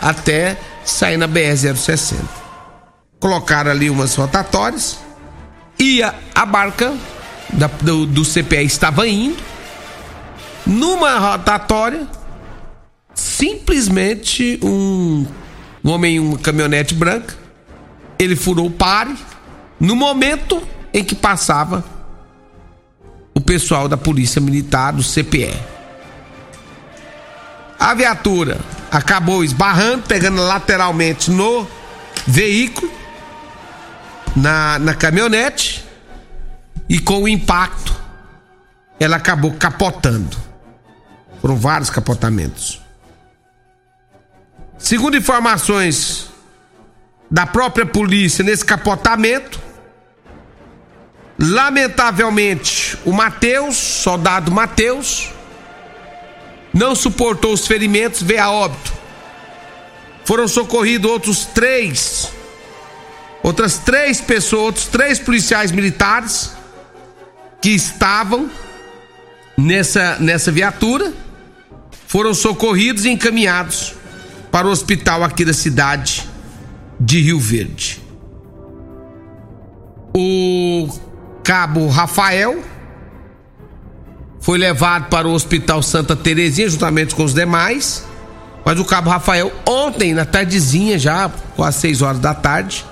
até 0.00 0.58
sair 0.84 1.16
na 1.16 1.26
BR 1.26 1.56
060. 1.56 2.22
Colocaram 3.20 3.70
ali 3.70 3.88
umas 3.88 4.14
rotatórias 4.14 5.03
e 5.78 6.02
a, 6.02 6.14
a 6.34 6.46
barca 6.46 6.94
da, 7.52 7.66
do, 7.66 8.06
do 8.06 8.22
CPE 8.22 8.64
estava 8.64 9.06
indo 9.06 9.42
numa 10.66 11.18
rotatória 11.18 12.06
simplesmente 13.14 14.58
um, 14.62 15.26
um 15.84 15.90
homem 15.90 16.16
em 16.16 16.18
uma 16.18 16.38
caminhonete 16.38 16.94
branca 16.94 17.34
ele 18.18 18.36
furou 18.36 18.66
o 18.66 18.70
pare 18.70 19.14
no 19.78 19.94
momento 19.94 20.62
em 20.92 21.04
que 21.04 21.14
passava 21.14 21.84
o 23.34 23.40
pessoal 23.40 23.88
da 23.88 23.96
polícia 23.96 24.40
militar 24.40 24.92
do 24.92 25.02
CPE 25.02 25.74
a 27.78 27.92
viatura 27.92 28.58
acabou 28.90 29.42
esbarrando, 29.42 30.04
pegando 30.06 30.40
lateralmente 30.40 31.30
no 31.30 31.66
veículo, 32.26 32.90
na, 34.34 34.78
na 34.78 34.94
caminhonete, 34.94 35.84
e 36.88 36.98
com 36.98 37.22
o 37.22 37.28
impacto, 37.28 37.94
ela 38.98 39.16
acabou 39.16 39.52
capotando. 39.52 40.36
Foram 41.40 41.56
vários 41.56 41.90
capotamentos. 41.90 42.80
Segundo 44.78 45.16
informações 45.16 46.28
da 47.30 47.46
própria 47.46 47.86
polícia 47.86 48.44
nesse 48.44 48.64
capotamento, 48.64 49.58
lamentavelmente 51.38 52.98
o 53.04 53.12
Mateus, 53.12 53.76
soldado 53.76 54.52
Mateus, 54.52 55.30
não 56.72 56.94
suportou 56.94 57.52
os 57.52 57.66
ferimentos, 57.66 58.22
veio 58.22 58.42
a 58.42 58.50
óbito. 58.50 58.92
Foram 60.24 60.48
socorridos 60.48 61.10
outros 61.10 61.44
três, 61.46 62.32
outras 63.44 63.76
três 63.76 64.22
pessoas, 64.22 64.62
outros 64.62 64.86
três 64.86 65.18
policiais 65.18 65.70
militares 65.70 66.50
que 67.60 67.68
estavam 67.68 68.50
nessa, 69.56 70.16
nessa 70.18 70.50
viatura, 70.50 71.12
foram 72.06 72.32
socorridos 72.32 73.04
e 73.04 73.10
encaminhados 73.10 73.94
para 74.50 74.66
o 74.66 74.70
hospital 74.70 75.22
aqui 75.22 75.44
da 75.44 75.52
cidade 75.52 76.26
de 76.98 77.20
Rio 77.20 77.38
Verde. 77.38 78.02
O 80.16 80.88
cabo 81.42 81.88
Rafael 81.88 82.62
foi 84.40 84.56
levado 84.58 85.08
para 85.08 85.28
o 85.28 85.32
Hospital 85.32 85.82
Santa 85.82 86.16
Terezinha 86.16 86.68
juntamente 86.68 87.14
com 87.14 87.24
os 87.24 87.34
demais. 87.34 88.06
Mas 88.64 88.78
o 88.78 88.84
cabo 88.84 89.10
Rafael, 89.10 89.52
ontem, 89.66 90.14
na 90.14 90.24
tardezinha, 90.24 90.98
já 90.98 91.30
quase 91.54 91.80
6 91.80 92.00
horas 92.00 92.18
da 92.18 92.32
tarde, 92.32 92.86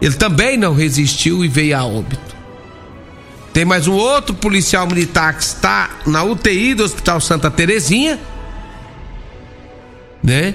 ele 0.00 0.14
também 0.14 0.56
não 0.56 0.74
resistiu 0.74 1.44
e 1.44 1.48
veio 1.48 1.76
a 1.76 1.84
óbito. 1.84 2.36
Tem 3.52 3.64
mais 3.64 3.86
um 3.86 3.94
outro 3.94 4.34
policial 4.34 4.86
militar 4.86 5.34
que 5.36 5.42
está 5.42 5.90
na 6.06 6.22
UTI 6.22 6.74
do 6.74 6.84
Hospital 6.84 7.20
Santa 7.20 7.50
Terezinha, 7.50 8.20
né? 10.22 10.54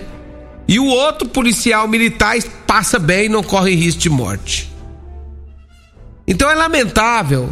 E 0.68 0.80
o 0.80 0.86
outro 0.86 1.28
policial 1.28 1.88
militar 1.88 2.36
passa 2.66 2.98
bem 2.98 3.28
não 3.28 3.44
corre 3.44 3.76
risco 3.76 4.00
de 4.00 4.10
morte. 4.10 4.72
Então 6.26 6.50
é 6.50 6.56
lamentável 6.56 7.50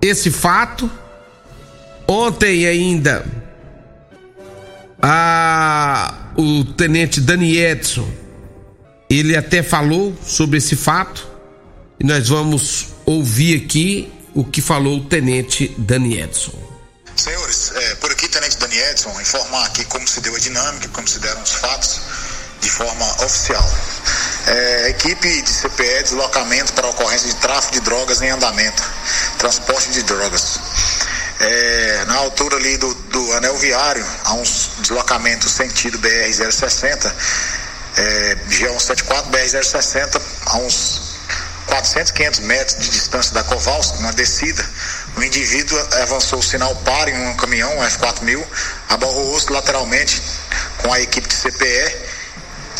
esse 0.00 0.30
fato 0.30 0.90
Ontem 2.12 2.66
ainda 2.66 3.24
a, 5.00 6.32
o 6.36 6.64
tenente 6.64 7.20
Dani 7.20 7.56
Edson 7.56 8.08
ele 9.10 9.36
até 9.36 9.60
falou 9.60 10.16
sobre 10.24 10.58
esse 10.58 10.76
fato 10.76 11.26
e 11.98 12.04
nós 12.04 12.28
vamos 12.28 12.90
ouvir 13.04 13.64
aqui 13.64 14.12
o 14.32 14.44
que 14.44 14.62
falou 14.62 14.98
o 14.98 15.04
tenente 15.04 15.74
Dani 15.76 16.20
Edson. 16.20 16.52
Senhores, 17.16 17.72
é, 17.74 17.94
por 17.96 18.10
aqui, 18.12 18.28
tenente 18.28 18.56
Dani 18.56 18.78
Edson, 18.78 19.20
informar 19.20 19.66
aqui 19.66 19.84
como 19.86 20.06
se 20.06 20.20
deu 20.20 20.34
a 20.34 20.38
dinâmica, 20.38 20.88
como 20.90 21.08
se 21.08 21.18
deram 21.18 21.42
os 21.42 21.52
fatos 21.52 22.00
de 22.60 22.70
forma 22.70 23.04
oficial. 23.24 23.68
É, 24.46 24.90
equipe 24.90 25.42
de 25.42 25.52
CPE, 25.52 26.04
deslocamento 26.04 26.72
para 26.72 26.88
ocorrência 26.88 27.28
de 27.28 27.34
tráfico 27.36 27.74
de 27.74 27.80
drogas 27.80 28.22
em 28.22 28.30
andamento, 28.30 28.82
transporte 29.38 29.90
de 29.90 30.02
drogas 30.04 30.60
é, 31.40 32.04
na 32.06 32.14
altura 32.16 32.56
ali 32.56 32.76
do, 32.76 32.94
do 32.94 33.32
anel 33.32 33.56
viário, 33.56 34.04
há 34.24 34.34
uns 34.34 34.70
deslocamentos 34.78 35.50
sentido 35.52 35.98
BR-060, 35.98 37.12
é, 37.96 38.36
G174, 38.48 39.30
BR-060, 39.30 40.20
a 40.46 40.56
uns 40.58 41.10
400, 41.66 42.12
500 42.12 42.40
metros 42.40 42.76
de 42.78 42.90
distância 42.90 43.32
da 43.32 43.44
Covalsk, 43.44 43.96
uma 43.98 44.12
descida, 44.12 44.64
o 45.16 45.22
indivíduo 45.22 45.78
avançou 46.02 46.40
o 46.40 46.42
sinal 46.42 46.74
pare 46.76 47.12
em 47.12 47.28
um 47.28 47.36
caminhão, 47.36 47.78
um 47.78 47.82
F4000, 47.82 48.44
abarrou-se 48.88 49.52
lateralmente 49.52 50.20
com 50.78 50.92
a 50.92 51.00
equipe 51.00 51.28
de 51.28 51.34
CPE 51.34 51.96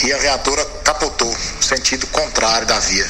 e 0.05 0.13
a 0.13 0.19
viatura 0.19 0.65
capotou, 0.85 1.35
sentido 1.61 2.07
contrário 2.09 2.67
da 2.67 2.79
via. 2.81 3.09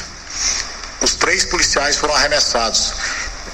Os 1.01 1.15
três 1.15 1.45
policiais 1.45 1.97
foram 1.97 2.13
arremessados. 2.13 2.93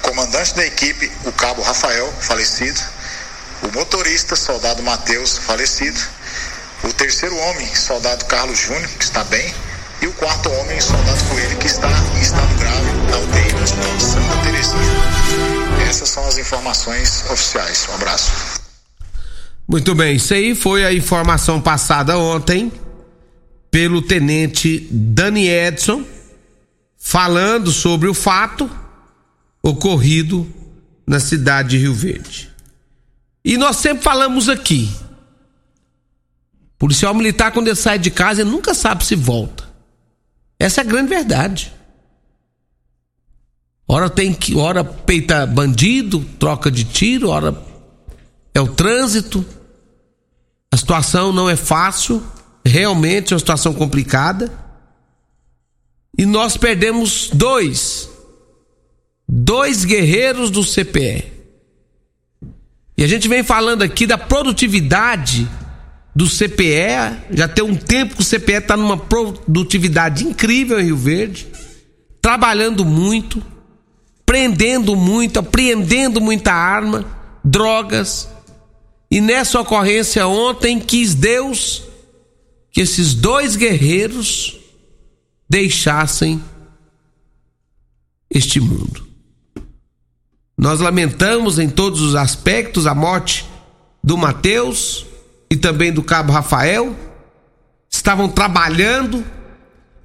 Comandante 0.02 0.54
da 0.54 0.66
equipe, 0.66 1.10
o 1.24 1.32
cabo 1.32 1.62
Rafael, 1.62 2.12
falecido, 2.20 2.80
o 3.62 3.68
motorista, 3.72 4.36
soldado 4.36 4.82
Matheus, 4.82 5.38
falecido, 5.38 6.00
o 6.84 6.92
terceiro 6.92 7.36
homem, 7.36 7.74
soldado 7.74 8.24
Carlos 8.26 8.58
Júnior, 8.58 8.88
que 8.98 9.04
está 9.04 9.24
bem, 9.24 9.54
e 10.00 10.06
o 10.06 10.12
quarto 10.12 10.50
homem, 10.50 10.80
soldado 10.80 11.24
Coelho, 11.24 11.58
que 11.58 11.66
está 11.66 11.88
em 12.16 12.20
estado 12.20 12.54
grave 12.58 12.90
na 13.10 13.18
UTI 13.18 13.52
do 13.52 13.62
Hospital 13.62 13.96
de 13.96 14.02
Santa 14.02 14.36
Teresinha. 14.44 15.88
Essas 15.88 16.08
são 16.08 16.26
as 16.26 16.38
informações 16.38 17.24
oficiais. 17.30 17.88
Um 17.90 17.94
abraço. 17.94 18.60
Muito 19.66 19.94
bem, 19.94 20.16
isso 20.16 20.32
aí 20.32 20.54
foi 20.54 20.84
a 20.84 20.92
informação 20.92 21.60
passada 21.60 22.16
ontem 22.16 22.72
pelo 23.70 24.00
tenente 24.00 24.88
Dani 24.90 25.48
Edson, 25.48 26.04
falando 26.96 27.70
sobre 27.70 28.08
o 28.08 28.14
fato 28.14 28.70
ocorrido 29.62 30.46
na 31.06 31.20
cidade 31.20 31.70
de 31.70 31.78
Rio 31.78 31.94
Verde. 31.94 32.50
E 33.44 33.56
nós 33.56 33.76
sempre 33.76 34.02
falamos 34.02 34.48
aqui: 34.48 34.90
policial 36.78 37.14
militar, 37.14 37.52
quando 37.52 37.68
ele 37.68 37.76
sai 37.76 37.98
de 37.98 38.10
casa, 38.10 38.42
ele 38.42 38.50
nunca 38.50 38.74
sabe 38.74 39.04
se 39.04 39.14
volta. 39.14 39.68
Essa 40.58 40.80
é 40.80 40.82
a 40.82 40.86
grande 40.86 41.08
verdade. 41.08 41.72
Hora 43.86 44.10
tem 44.10 44.34
que, 44.34 44.54
hora 44.54 44.84
peita 44.84 45.46
bandido, 45.46 46.24
troca 46.38 46.70
de 46.70 46.84
tiro, 46.84 47.30
hora 47.30 47.56
é 48.54 48.60
o 48.60 48.68
trânsito. 48.68 49.44
A 50.70 50.76
situação 50.76 51.32
não 51.32 51.48
é 51.48 51.56
fácil, 51.56 52.22
realmente 52.64 53.32
é 53.32 53.34
uma 53.34 53.40
situação 53.40 53.72
complicada. 53.72 54.52
E 56.16 56.26
nós 56.26 56.56
perdemos 56.56 57.30
dois 57.32 58.10
dois 59.28 59.84
guerreiros 59.84 60.50
do 60.50 60.64
CPE. 60.64 61.32
E 62.96 63.04
a 63.04 63.06
gente 63.06 63.28
vem 63.28 63.44
falando 63.44 63.82
aqui 63.82 64.06
da 64.06 64.16
produtividade 64.16 65.48
do 66.18 66.26
CPE. 66.26 67.28
Já 67.30 67.46
tem 67.46 67.64
um 67.64 67.76
tempo 67.76 68.16
que 68.16 68.22
o 68.22 68.24
CPE 68.24 68.54
está 68.54 68.76
numa 68.76 68.96
produtividade 68.96 70.24
incrível 70.24 70.80
em 70.80 70.86
Rio 70.86 70.96
Verde, 70.96 71.46
trabalhando 72.20 72.84
muito, 72.84 73.40
prendendo 74.26 74.96
muito, 74.96 75.38
apreendendo 75.38 76.20
muita 76.20 76.52
arma, 76.52 77.06
drogas. 77.44 78.28
E 79.08 79.20
nessa 79.20 79.60
ocorrência 79.60 80.26
ontem 80.26 80.80
quis 80.80 81.14
Deus 81.14 81.84
que 82.72 82.80
esses 82.80 83.14
dois 83.14 83.54
guerreiros 83.54 84.58
deixassem 85.48 86.42
este 88.28 88.58
mundo. 88.58 89.06
Nós 90.58 90.80
lamentamos 90.80 91.60
em 91.60 91.68
todos 91.68 92.00
os 92.00 92.16
aspectos 92.16 92.88
a 92.88 92.94
morte 92.94 93.46
do 94.02 94.16
Mateus 94.16 95.07
e 95.50 95.56
também 95.56 95.92
do 95.92 96.02
cabo 96.02 96.32
Rafael. 96.32 96.94
Estavam 97.90 98.28
trabalhando, 98.28 99.24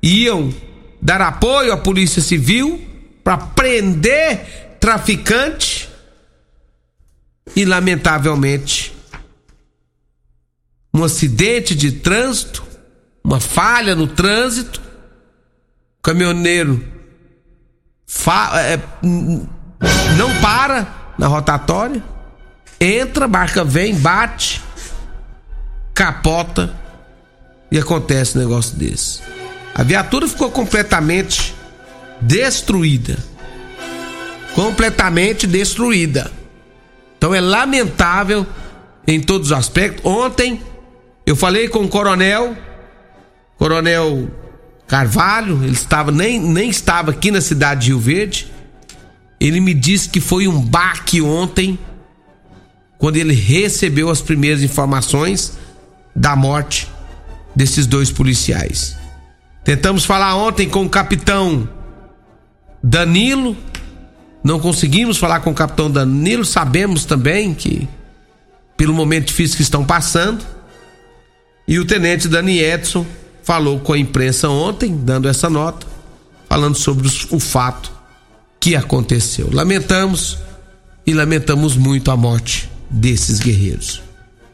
iam 0.01 0.53
dar 1.01 1.21
apoio 1.21 1.73
à 1.73 1.77
Polícia 1.77 2.21
Civil 2.21 2.81
para 3.23 3.37
prender 3.37 4.77
traficante 4.79 5.89
e 7.55 7.65
lamentavelmente 7.65 8.93
um 10.93 11.03
acidente 11.03 11.73
de 11.75 11.91
trânsito, 11.91 12.63
uma 13.23 13.39
falha 13.39 13.95
no 13.95 14.07
trânsito, 14.07 14.79
o 15.99 16.01
caminhoneiro 16.03 16.85
fa 18.05 18.51
é, 18.61 18.79
não 20.17 20.33
para 20.39 21.15
na 21.17 21.27
rotatória, 21.27 22.03
entra, 22.79 23.27
barca 23.27 23.63
vem, 23.63 23.95
bate, 23.95 24.61
capota 25.93 26.73
e 27.71 27.77
acontece 27.77 28.37
um 28.37 28.41
negócio 28.41 28.75
desse. 28.75 29.21
A 29.73 29.83
viatura 29.83 30.27
ficou 30.27 30.51
completamente 30.51 31.55
destruída. 32.21 33.17
Completamente 34.53 35.47
destruída. 35.47 36.31
Então 37.17 37.33
é 37.33 37.41
lamentável 37.41 38.45
em 39.07 39.19
todos 39.19 39.47
os 39.47 39.57
aspectos. 39.57 40.05
Ontem 40.05 40.61
eu 41.25 41.35
falei 41.35 41.67
com 41.67 41.79
o 41.79 41.87
coronel, 41.87 42.55
coronel 43.57 44.29
Carvalho, 44.87 45.63
ele 45.63 45.73
estava 45.73 46.11
nem, 46.11 46.39
nem 46.39 46.69
estava 46.69 47.11
aqui 47.11 47.31
na 47.31 47.41
cidade 47.41 47.81
de 47.81 47.87
Rio 47.87 47.99
Verde. 47.99 48.51
Ele 49.39 49.59
me 49.59 49.73
disse 49.73 50.07
que 50.09 50.19
foi 50.19 50.47
um 50.47 50.61
baque 50.61 51.21
ontem, 51.21 51.79
quando 52.97 53.17
ele 53.17 53.33
recebeu 53.33 54.09
as 54.09 54.21
primeiras 54.21 54.61
informações 54.61 55.57
da 56.15 56.35
morte 56.35 56.89
desses 57.55 57.85
dois 57.87 58.11
policiais. 58.11 58.97
Tentamos 59.63 60.05
falar 60.05 60.35
ontem 60.35 60.67
com 60.67 60.85
o 60.85 60.89
capitão 60.89 61.67
Danilo, 62.83 63.55
não 64.43 64.59
conseguimos 64.59 65.17
falar 65.17 65.39
com 65.39 65.51
o 65.51 65.55
capitão 65.55 65.89
Danilo, 65.89 66.43
sabemos 66.43 67.05
também 67.05 67.53
que 67.53 67.87
pelo 68.75 68.93
momento 68.93 69.27
difícil 69.27 69.55
que 69.55 69.63
estão 69.63 69.85
passando. 69.85 70.43
E 71.65 71.79
o 71.79 71.85
tenente 71.85 72.27
Dani 72.27 72.59
Edson 72.59 73.05
falou 73.41 73.79
com 73.79 73.93
a 73.93 73.97
imprensa 73.97 74.49
ontem, 74.49 74.95
dando 74.95 75.29
essa 75.29 75.49
nota, 75.49 75.87
falando 76.49 76.75
sobre 76.75 77.07
o 77.29 77.39
fato 77.39 77.91
que 78.59 78.75
aconteceu. 78.75 79.49
Lamentamos 79.51 80.37
e 81.05 81.13
lamentamos 81.13 81.77
muito 81.77 82.11
a 82.11 82.17
morte 82.17 82.69
desses 82.89 83.39
guerreiros. 83.39 84.01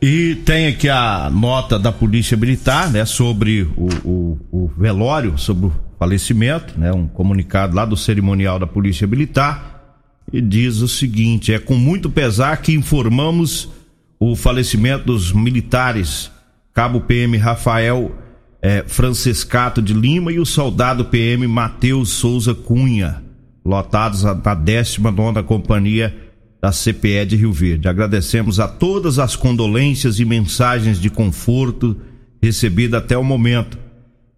E 0.02 0.36
tem 0.46 0.68
aqui 0.68 0.88
a 0.88 1.30
nota 1.30 1.78
da 1.78 1.92
Polícia 1.92 2.38
Militar, 2.38 2.90
né, 2.90 3.04
sobre 3.04 3.64
o, 3.76 3.90
o, 4.06 4.40
o, 4.50 4.72
velório, 4.78 5.38
sobre 5.38 5.66
o 5.66 5.74
falecimento, 5.98 6.80
né, 6.80 6.94
um 6.94 7.06
comunicado 7.06 7.76
lá 7.76 7.84
do 7.84 7.98
cerimonial 7.98 8.58
da 8.58 8.66
Polícia 8.66 9.06
Militar, 9.06 9.98
e 10.32 10.40
diz 10.40 10.78
o 10.78 10.88
seguinte: 10.88 11.52
é 11.52 11.60
com 11.60 11.76
muito 11.76 12.10
pesar 12.10 12.62
que 12.62 12.74
informamos 12.74 13.70
o 14.18 14.38
falecimento 14.38 15.06
dos 15.06 15.34
militares, 15.34 16.32
Cabo 16.74 17.02
PM 17.02 17.36
Rafael 17.36 18.16
é, 18.62 18.86
Francescato 18.88 19.82
de 19.82 19.94
Lima 19.94 20.32
e 20.32 20.40
o 20.40 20.46
soldado 20.46 21.06
PM 21.06 21.46
Matheus 21.46 22.10
Souza 22.10 22.54
Cunha, 22.54 23.22
lotados 23.66 24.24
na 24.24 24.34
19 24.34 25.44
Companhia 25.44 26.29
da 26.62 26.72
CPE 26.72 27.26
de 27.26 27.36
Rio 27.36 27.54
Verde. 27.54 27.88
Agradecemos 27.88 28.60
a 28.60 28.68
todas 28.68 29.18
as 29.18 29.36
condolências 29.36 30.20
e 30.20 30.26
mensagens 30.26 31.00
de 31.00 31.10
conforto 31.10 31.98
recebidas 32.42 33.02
até 33.02 33.18
o 33.18 33.24
momento. 33.24 33.78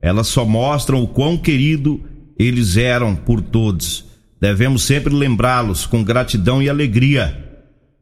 Elas 0.01 0.27
só 0.27 0.45
mostram 0.45 1.01
o 1.01 1.07
quão 1.07 1.37
querido 1.37 2.01
eles 2.37 2.77
eram 2.77 3.15
por 3.15 3.41
todos. 3.41 4.05
Devemos 4.39 4.83
sempre 4.83 5.13
lembrá-los 5.13 5.85
com 5.85 6.03
gratidão 6.03 6.61
e 6.61 6.69
alegria. 6.69 7.49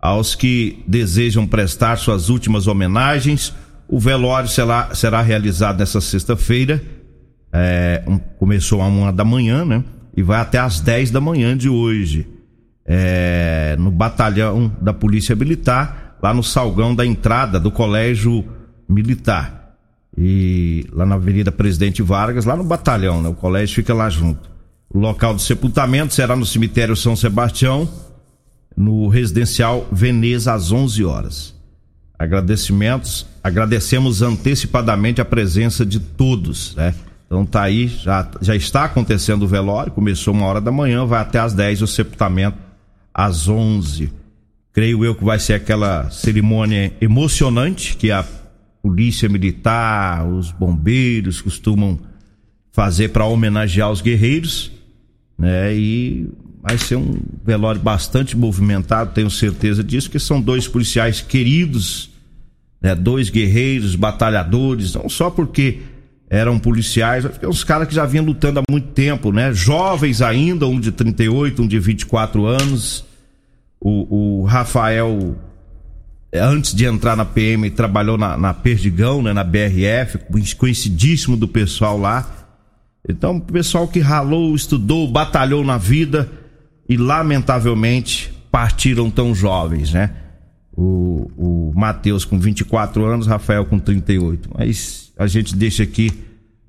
Aos 0.01 0.33
que 0.33 0.81
desejam 0.87 1.45
prestar 1.45 1.97
suas 1.97 2.29
últimas 2.29 2.67
homenagens, 2.67 3.53
o 3.87 3.99
velório 3.99 4.47
será, 4.47 4.95
será 4.95 5.21
realizado 5.21 5.79
nessa 5.79 5.99
sexta-feira. 5.99 6.81
É, 7.51 8.03
um, 8.07 8.17
começou 8.17 8.81
a 8.81 8.87
uma 8.87 9.11
da 9.11 9.25
manhã, 9.25 9.65
né? 9.65 9.83
E 10.15 10.23
vai 10.23 10.39
até 10.39 10.57
às 10.57 10.79
10 10.79 11.11
da 11.11 11.19
manhã 11.19 11.57
de 11.57 11.67
hoje 11.67 12.38
é, 12.91 13.75
no 13.77 13.91
batalhão 13.91 14.75
da 14.81 14.91
Polícia 14.91 15.35
Militar, 15.35 16.17
lá 16.23 16.33
no 16.33 16.43
salgão 16.43 16.95
da 16.95 17.05
entrada 17.05 17.59
do 17.59 17.69
Colégio 17.69 18.43
Militar. 18.89 19.75
E 20.17 20.87
lá 20.91 21.05
na 21.05 21.13
Avenida 21.13 21.51
Presidente 21.51 22.01
Vargas, 22.01 22.45
lá 22.45 22.55
no 22.55 22.63
batalhão, 22.63 23.21
né? 23.21 23.29
O 23.29 23.35
colégio 23.35 23.75
fica 23.75 23.93
lá 23.93 24.09
junto. 24.09 24.49
O 24.91 24.97
local 24.97 25.35
do 25.35 25.39
sepultamento 25.39 26.15
será 26.15 26.35
no 26.35 26.47
cemitério 26.47 26.95
São 26.95 27.15
Sebastião, 27.15 27.87
no 28.75 29.07
residencial 29.07 29.87
Veneza, 29.91 30.51
às 30.51 30.71
11 30.71 31.05
horas. 31.05 31.55
Agradecimentos, 32.17 33.27
agradecemos 33.43 34.23
antecipadamente 34.23 35.21
a 35.21 35.25
presença 35.25 35.85
de 35.85 35.99
todos, 35.99 36.75
né? 36.75 36.95
Então 37.27 37.45
tá 37.45 37.61
aí, 37.61 37.87
já, 37.87 38.27
já 38.41 38.55
está 38.55 38.85
acontecendo 38.85 39.43
o 39.43 39.47
velório, 39.47 39.91
começou 39.91 40.33
uma 40.33 40.47
hora 40.47 40.59
da 40.59 40.71
manhã, 40.71 41.05
vai 41.05 41.21
até 41.21 41.39
às 41.39 41.53
10 41.53 41.83
o 41.83 41.87
sepultamento 41.87 42.68
às 43.25 43.49
11. 43.49 44.11
Creio 44.71 45.03
eu 45.03 45.13
que 45.13 45.25
vai 45.25 45.37
ser 45.39 45.53
aquela 45.53 46.09
cerimônia 46.09 46.93
emocionante 47.01 47.97
que 47.97 48.11
a 48.11 48.25
polícia 48.81 49.27
militar, 49.27 50.25
os 50.25 50.51
bombeiros 50.51 51.41
costumam 51.41 51.99
fazer 52.71 53.09
para 53.09 53.25
homenagear 53.25 53.91
os 53.91 53.99
guerreiros, 53.99 54.71
né? 55.37 55.75
E 55.75 56.29
vai 56.61 56.77
ser 56.77 56.95
um 56.95 57.19
velório 57.43 57.81
bastante 57.81 58.37
movimentado, 58.37 59.11
tenho 59.13 59.29
certeza 59.29 59.83
disso, 59.83 60.09
que 60.09 60.19
são 60.19 60.39
dois 60.39 60.65
policiais 60.65 61.19
queridos, 61.19 62.11
né? 62.81 62.95
Dois 62.95 63.29
guerreiros, 63.29 63.95
batalhadores, 63.95 64.93
não 64.93 65.09
só 65.09 65.29
porque 65.29 65.79
eram 66.29 66.57
policiais, 66.57 67.25
porque 67.25 67.47
uns 67.47 67.63
caras 67.65 67.87
que 67.87 67.95
já 67.95 68.05
vinham 68.05 68.23
lutando 68.23 68.59
há 68.59 68.63
muito 68.69 68.89
tempo, 68.89 69.31
né? 69.33 69.51
Jovens 69.51 70.21
ainda, 70.21 70.67
um 70.67 70.79
de 70.79 70.91
38, 70.91 71.63
um 71.63 71.67
de 71.67 71.79
24 71.79 72.45
anos. 72.45 73.08
O, 73.79 74.41
o 74.41 74.43
Rafael, 74.45 75.35
antes 76.33 76.73
de 76.73 76.85
entrar 76.85 77.15
na 77.15 77.25
PM, 77.25 77.69
trabalhou 77.69 78.17
na, 78.17 78.37
na 78.37 78.53
Perdigão, 78.53 79.21
né? 79.21 79.33
Na 79.33 79.43
BRF, 79.43 80.19
conhecidíssimo 80.57 81.37
do 81.37 81.47
pessoal 81.47 81.97
lá. 81.97 82.29
Então, 83.07 83.37
o 83.37 83.41
pessoal 83.41 83.87
que 83.87 83.99
ralou, 83.99 84.53
estudou, 84.55 85.09
batalhou 85.09 85.63
na 85.63 85.77
vida 85.77 86.29
e, 86.87 86.97
lamentavelmente, 86.97 88.33
partiram 88.51 89.09
tão 89.09 89.33
jovens, 89.33 89.93
né? 89.93 90.11
O, 90.75 91.31
o 91.37 91.73
Matheus 91.75 92.25
com 92.25 92.39
24 92.39 93.05
anos, 93.05 93.27
Rafael 93.27 93.65
com 93.65 93.79
38. 93.79 94.49
Mas 94.57 95.11
a 95.17 95.27
gente 95.27 95.55
deixa 95.55 95.83
aqui 95.83 96.11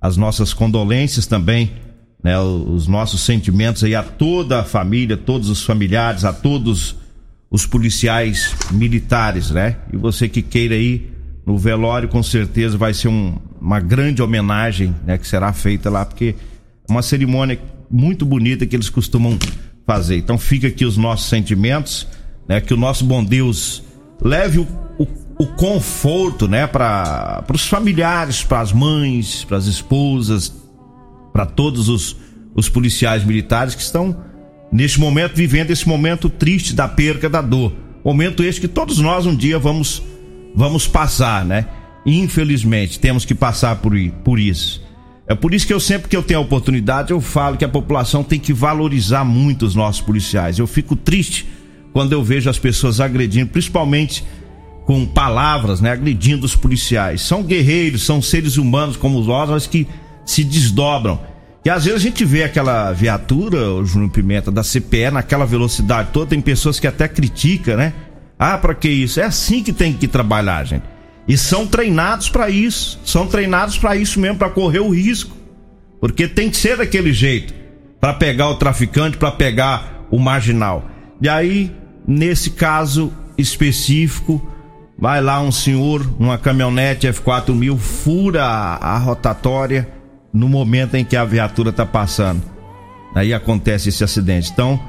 as 0.00 0.16
nossas 0.16 0.52
condolências 0.52 1.26
também, 1.26 1.72
né, 2.22 2.38
os 2.40 2.86
nossos 2.86 3.20
sentimentos 3.20 3.84
aí 3.84 3.94
a 3.94 4.02
toda 4.02 4.60
a 4.60 4.64
família, 4.64 5.16
todos 5.16 5.48
os 5.48 5.62
familiares, 5.62 6.24
a 6.24 6.32
todos 6.32 6.96
os 7.50 7.66
policiais 7.66 8.54
militares, 8.70 9.50
né? 9.50 9.76
E 9.92 9.96
você 9.96 10.28
que 10.28 10.40
queira 10.40 10.76
ir 10.76 11.12
no 11.44 11.58
velório, 11.58 12.08
com 12.08 12.22
certeza 12.22 12.78
vai 12.78 12.94
ser 12.94 13.08
um, 13.08 13.36
uma 13.60 13.80
grande 13.80 14.22
homenagem, 14.22 14.94
né, 15.04 15.18
que 15.18 15.26
será 15.26 15.52
feita 15.52 15.90
lá, 15.90 16.04
porque 16.04 16.36
é 16.88 16.92
uma 16.92 17.02
cerimônia 17.02 17.58
muito 17.90 18.24
bonita 18.24 18.64
que 18.66 18.76
eles 18.76 18.88
costumam 18.88 19.36
fazer. 19.84 20.16
Então 20.16 20.38
fica 20.38 20.68
aqui 20.68 20.84
os 20.84 20.96
nossos 20.96 21.28
sentimentos, 21.28 22.06
né, 22.46 22.60
que 22.60 22.72
o 22.72 22.76
nosso 22.76 23.04
bom 23.04 23.24
Deus 23.24 23.82
leve 24.22 24.60
o, 24.60 24.66
o 24.98 25.06
o 25.40 25.46
conforto, 25.46 26.46
né, 26.46 26.66
para 26.66 27.42
os 27.50 27.66
familiares, 27.66 28.44
para 28.44 28.60
as 28.60 28.74
mães, 28.74 29.42
para 29.42 29.56
as 29.56 29.64
esposas, 29.64 30.54
para 31.32 31.46
todos 31.46 31.88
os, 31.88 32.14
os 32.54 32.68
policiais 32.68 33.24
militares 33.24 33.74
que 33.74 33.80
estão 33.80 34.14
neste 34.72 35.00
momento 35.00 35.34
vivendo 35.34 35.70
esse 35.70 35.88
momento 35.88 36.28
triste 36.28 36.74
da 36.74 36.86
perca, 36.86 37.28
da 37.28 37.40
dor. 37.40 37.72
Momento 38.04 38.42
este 38.42 38.60
que 38.60 38.68
todos 38.68 38.98
nós 38.98 39.26
um 39.26 39.34
dia 39.34 39.58
vamos 39.58 40.02
vamos 40.54 40.86
passar, 40.86 41.44
né? 41.44 41.66
Infelizmente, 42.04 42.98
temos 42.98 43.24
que 43.24 43.34
passar 43.34 43.76
por, 43.76 43.94
por 44.24 44.38
isso. 44.38 44.82
É 45.26 45.34
por 45.34 45.54
isso 45.54 45.66
que 45.66 45.72
eu 45.72 45.78
sempre 45.78 46.08
que 46.08 46.16
eu 46.16 46.22
tenho 46.22 46.40
a 46.40 46.42
oportunidade, 46.42 47.12
eu 47.12 47.20
falo 47.20 47.56
que 47.56 47.64
a 47.64 47.68
população 47.68 48.24
tem 48.24 48.40
que 48.40 48.52
valorizar 48.52 49.24
muito 49.24 49.64
os 49.64 49.74
nossos 49.74 50.00
policiais. 50.00 50.58
Eu 50.58 50.66
fico 50.66 50.96
triste 50.96 51.46
quando 51.92 52.12
eu 52.12 52.22
vejo 52.22 52.50
as 52.50 52.58
pessoas 52.58 53.00
agredindo, 53.00 53.50
principalmente 53.50 54.24
com 54.86 55.06
palavras, 55.06 55.80
né, 55.80 55.92
agredindo 55.92 56.44
os 56.44 56.56
policiais. 56.56 57.20
São 57.20 57.44
guerreiros, 57.44 58.02
são 58.02 58.20
seres 58.20 58.56
humanos 58.56 58.96
como 58.96 59.20
nós, 59.20 59.48
mas 59.50 59.66
que 59.66 59.86
se 60.26 60.42
desdobram. 60.42 61.20
E 61.64 61.68
às 61.68 61.84
vezes 61.84 62.00
a 62.00 62.02
gente 62.02 62.24
vê 62.24 62.42
aquela 62.42 62.92
viatura, 62.92 63.70
o 63.72 63.84
Júnior 63.84 64.10
Pimenta, 64.10 64.50
da 64.50 64.62
CPE 64.62 65.10
naquela 65.12 65.44
velocidade 65.44 66.08
toda, 66.12 66.30
tem 66.30 66.40
pessoas 66.40 66.80
que 66.80 66.86
até 66.86 67.06
criticam, 67.06 67.76
né? 67.76 67.92
Ah, 68.38 68.56
para 68.56 68.74
que 68.74 68.88
isso? 68.88 69.20
É 69.20 69.24
assim 69.24 69.62
que 69.62 69.72
tem 69.72 69.92
que 69.92 70.08
trabalhar, 70.08 70.64
gente. 70.64 70.84
E 71.28 71.36
são 71.36 71.66
treinados 71.66 72.30
para 72.30 72.48
isso, 72.48 72.98
são 73.04 73.26
treinados 73.26 73.76
para 73.76 73.94
isso 73.94 74.18
mesmo, 74.18 74.38
para 74.38 74.48
correr 74.48 74.80
o 74.80 74.88
risco. 74.88 75.36
Porque 76.00 76.26
tem 76.26 76.48
que 76.48 76.56
ser 76.56 76.78
daquele 76.78 77.12
jeito, 77.12 77.52
para 78.00 78.14
pegar 78.14 78.48
o 78.48 78.54
traficante, 78.54 79.18
para 79.18 79.30
pegar 79.30 80.06
o 80.10 80.18
marginal. 80.18 80.88
E 81.20 81.28
aí, 81.28 81.70
nesse 82.06 82.50
caso 82.50 83.12
específico, 83.36 84.42
Vai 85.00 85.22
lá 85.22 85.40
um 85.40 85.50
senhor, 85.50 86.06
uma 86.18 86.36
caminhonete 86.36 87.06
F4000, 87.06 87.78
fura 87.78 88.44
a 88.44 88.98
rotatória 88.98 89.88
no 90.32 90.48
momento 90.48 90.94
em 90.94 91.04
que 91.04 91.16
a 91.16 91.24
viatura 91.24 91.70
está 91.70 91.84
passando. 91.84 92.42
Aí 93.14 93.34
acontece 93.34 93.88
esse 93.88 94.04
acidente. 94.04 94.50
Então, 94.52 94.80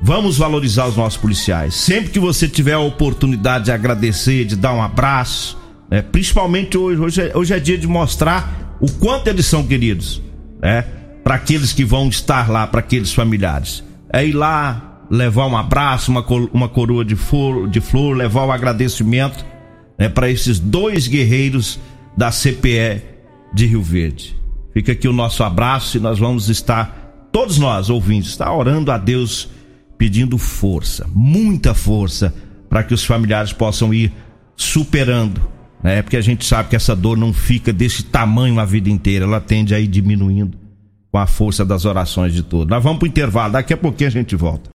vamos 0.00 0.38
valorizar 0.38 0.86
os 0.86 0.96
nossos 0.96 1.18
policiais. 1.18 1.74
Sempre 1.74 2.10
que 2.10 2.18
você 2.18 2.48
tiver 2.48 2.74
a 2.74 2.78
oportunidade 2.78 3.66
de 3.66 3.72
agradecer, 3.72 4.44
de 4.44 4.56
dar 4.56 4.72
um 4.72 4.82
abraço, 4.82 5.58
né? 5.90 6.02
principalmente 6.02 6.78
hoje, 6.78 7.00
hoje 7.00 7.22
é, 7.22 7.36
hoje 7.36 7.54
é 7.54 7.58
dia 7.58 7.78
de 7.78 7.86
mostrar 7.86 8.76
o 8.80 8.90
quanto 8.92 9.28
eles 9.28 9.46
são 9.46 9.66
queridos, 9.66 10.22
né? 10.60 10.84
Para 11.24 11.36
aqueles 11.36 11.72
que 11.72 11.84
vão 11.84 12.08
estar 12.08 12.48
lá, 12.50 12.66
para 12.66 12.80
aqueles 12.80 13.12
familiares. 13.12 13.82
É 14.12 14.24
ir 14.24 14.32
lá, 14.32 15.02
levar 15.10 15.46
um 15.46 15.56
abraço, 15.56 16.10
uma, 16.10 16.24
uma 16.52 16.68
coroa 16.68 17.04
de 17.04 17.16
flor, 17.16 17.68
de 17.68 17.80
flor, 17.80 18.16
levar 18.16 18.42
o 18.42 18.48
um 18.48 18.52
agradecimento 18.52 19.44
né, 19.98 20.08
para 20.08 20.30
esses 20.30 20.58
dois 20.58 21.08
guerreiros 21.08 21.80
da 22.16 22.30
CPE 22.30 23.02
de 23.52 23.66
Rio 23.66 23.82
Verde. 23.82 24.36
Fica 24.76 24.92
aqui 24.92 25.08
o 25.08 25.12
nosso 25.12 25.42
abraço 25.42 25.96
e 25.96 26.00
nós 26.00 26.18
vamos 26.18 26.48
estar, 26.48 27.28
todos 27.32 27.58
nós 27.58 27.88
ouvintes, 27.88 28.30
estar 28.30 28.52
orando 28.52 28.92
a 28.92 28.98
Deus, 28.98 29.48
pedindo 29.96 30.36
força, 30.36 31.08
muita 31.14 31.72
força, 31.72 32.34
para 32.68 32.82
que 32.82 32.92
os 32.92 33.04
familiares 33.04 33.52
possam 33.52 33.94
ir 33.94 34.12
superando 34.54 35.56
né? 35.82 36.02
Porque 36.02 36.16
a 36.16 36.20
gente 36.20 36.44
sabe 36.44 36.70
que 36.70 36.74
essa 36.74 36.96
dor 36.96 37.16
não 37.16 37.32
fica 37.32 37.72
desse 37.72 38.02
tamanho 38.02 38.58
a 38.58 38.64
vida 38.64 38.90
inteira, 38.90 39.24
ela 39.24 39.40
tende 39.40 39.74
a 39.74 39.78
ir 39.78 39.86
diminuindo 39.86 40.58
com 41.12 41.18
a 41.18 41.28
força 41.28 41.64
das 41.64 41.84
orações 41.84 42.34
de 42.34 42.42
todos. 42.42 42.66
Nós 42.66 42.82
vamos 42.82 42.98
pro 42.98 43.06
intervalo, 43.06 43.52
daqui 43.52 43.72
a 43.72 43.76
pouquinho 43.76 44.08
a 44.08 44.12
gente 44.12 44.34
volta. 44.34 44.70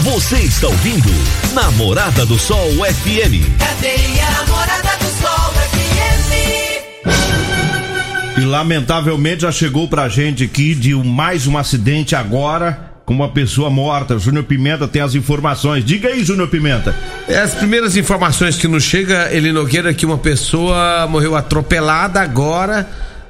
Você 0.00 0.36
está 0.40 0.68
ouvindo 0.68 1.08
Namorada 1.54 2.26
do 2.26 2.38
Sol 2.38 2.70
FM. 2.72 3.58
Cadeia 3.58 4.30
Namorada 4.30 4.98
do 4.98 5.10
Sol 5.20 5.52
FM. 5.72 6.55
E 8.38 8.40
lamentavelmente 8.40 9.42
já 9.42 9.52
chegou 9.52 9.88
pra 9.88 10.08
gente 10.08 10.44
aqui 10.44 10.74
de 10.74 10.94
mais 10.94 11.46
um 11.46 11.56
acidente 11.56 12.14
agora 12.14 12.92
com 13.06 13.14
uma 13.14 13.28
pessoa 13.28 13.70
morta. 13.70 14.18
Júnior 14.18 14.44
Pimenta 14.44 14.86
tem 14.86 15.00
as 15.00 15.14
informações. 15.14 15.84
Diga 15.84 16.08
aí, 16.08 16.24
Júnior 16.24 16.48
Pimenta. 16.48 16.94
É, 17.28 17.38
As 17.38 17.54
primeiras 17.54 17.96
informações 17.96 18.56
que 18.56 18.66
nos 18.66 18.82
chega, 18.82 19.28
ele 19.30 19.52
Nogueira, 19.52 19.94
que 19.94 20.04
uma 20.04 20.18
pessoa 20.18 21.06
morreu 21.08 21.36
atropelada 21.36 22.20
agora, 22.20 22.86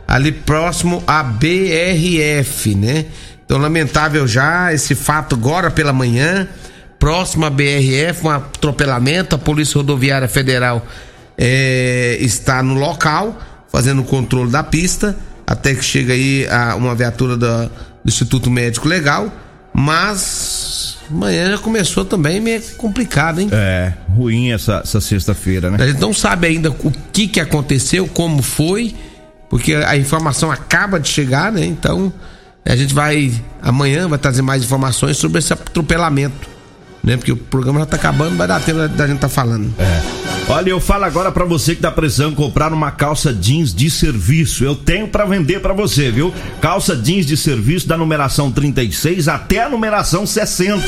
ali 0.08 0.32
próximo 0.32 1.04
à 1.06 1.22
BRF, 1.22 2.74
né? 2.74 3.04
Então, 3.44 3.58
lamentável 3.58 4.26
já 4.26 4.72
esse 4.72 4.94
fato 4.94 5.36
agora 5.36 5.70
pela 5.70 5.92
manhã, 5.92 6.48
próximo 6.98 7.44
à 7.44 7.50
BRF, 7.50 8.24
um 8.26 8.30
atropelamento. 8.30 9.36
A 9.36 9.38
Polícia 9.38 9.76
Rodoviária 9.76 10.26
Federal 10.26 10.84
é, 11.36 12.16
está 12.18 12.62
no 12.62 12.74
local, 12.74 13.38
fazendo 13.76 14.00
o 14.00 14.04
controle 14.04 14.50
da 14.50 14.62
pista, 14.62 15.14
até 15.46 15.74
que 15.74 15.84
chega 15.84 16.14
aí 16.14 16.46
a- 16.48 16.74
uma 16.76 16.94
viatura 16.94 17.36
da- 17.36 17.64
do 17.66 17.70
Instituto 18.08 18.50
Médico 18.50 18.88
Legal. 18.88 19.30
Mas 19.74 20.96
amanhã 21.10 21.50
já 21.50 21.58
começou 21.58 22.02
também 22.02 22.40
meio 22.40 22.62
complicado, 22.78 23.38
hein? 23.38 23.50
É, 23.52 23.92
ruim 24.08 24.50
essa, 24.50 24.80
essa 24.82 24.98
sexta-feira, 24.98 25.70
né? 25.70 25.76
A 25.78 25.86
gente 25.86 26.00
não 26.00 26.14
sabe 26.14 26.46
ainda 26.46 26.70
o 26.70 26.90
que 27.12 27.28
que 27.28 27.38
aconteceu, 27.38 28.08
como 28.08 28.40
foi, 28.42 28.94
porque 29.50 29.74
a 29.74 29.94
informação 29.94 30.50
acaba 30.50 30.98
de 30.98 31.08
chegar, 31.08 31.52
né? 31.52 31.66
Então, 31.66 32.10
a 32.64 32.74
gente 32.74 32.94
vai 32.94 33.30
amanhã 33.60 34.08
vai 34.08 34.18
trazer 34.18 34.40
mais 34.40 34.62
informações 34.64 35.18
sobre 35.18 35.38
esse 35.38 35.52
atropelamento, 35.52 36.48
né? 37.06 37.16
Porque 37.16 37.30
o 37.30 37.36
programa 37.36 37.78
já 37.78 37.86
tá 37.86 37.96
acabando, 37.96 38.36
vai 38.36 38.48
dar 38.48 38.60
tempo 38.60 38.86
da, 38.88 39.06
gente 39.06 39.20
tá 39.20 39.28
falando. 39.28 39.72
Olha, 40.48 40.70
eu 40.70 40.80
falo 40.80 41.04
agora 41.04 41.32
pra 41.32 41.44
você 41.44 41.74
que 41.74 41.80
tá 41.80 41.90
precisando 41.90 42.36
comprar 42.36 42.72
uma 42.72 42.90
calça 42.90 43.32
jeans 43.32 43.74
de 43.74 43.88
serviço. 43.88 44.64
Eu 44.64 44.74
tenho 44.74 45.08
pra 45.08 45.24
vender 45.24 45.60
pra 45.60 45.72
você, 45.72 46.10
viu? 46.10 46.34
Calça 46.60 46.96
jeans 46.96 47.26
de 47.26 47.36
serviço 47.36 47.88
da 47.88 47.96
numeração 47.96 48.50
36 48.50 49.28
até 49.28 49.62
a 49.62 49.68
numeração 49.68 50.26
60, 50.26 50.84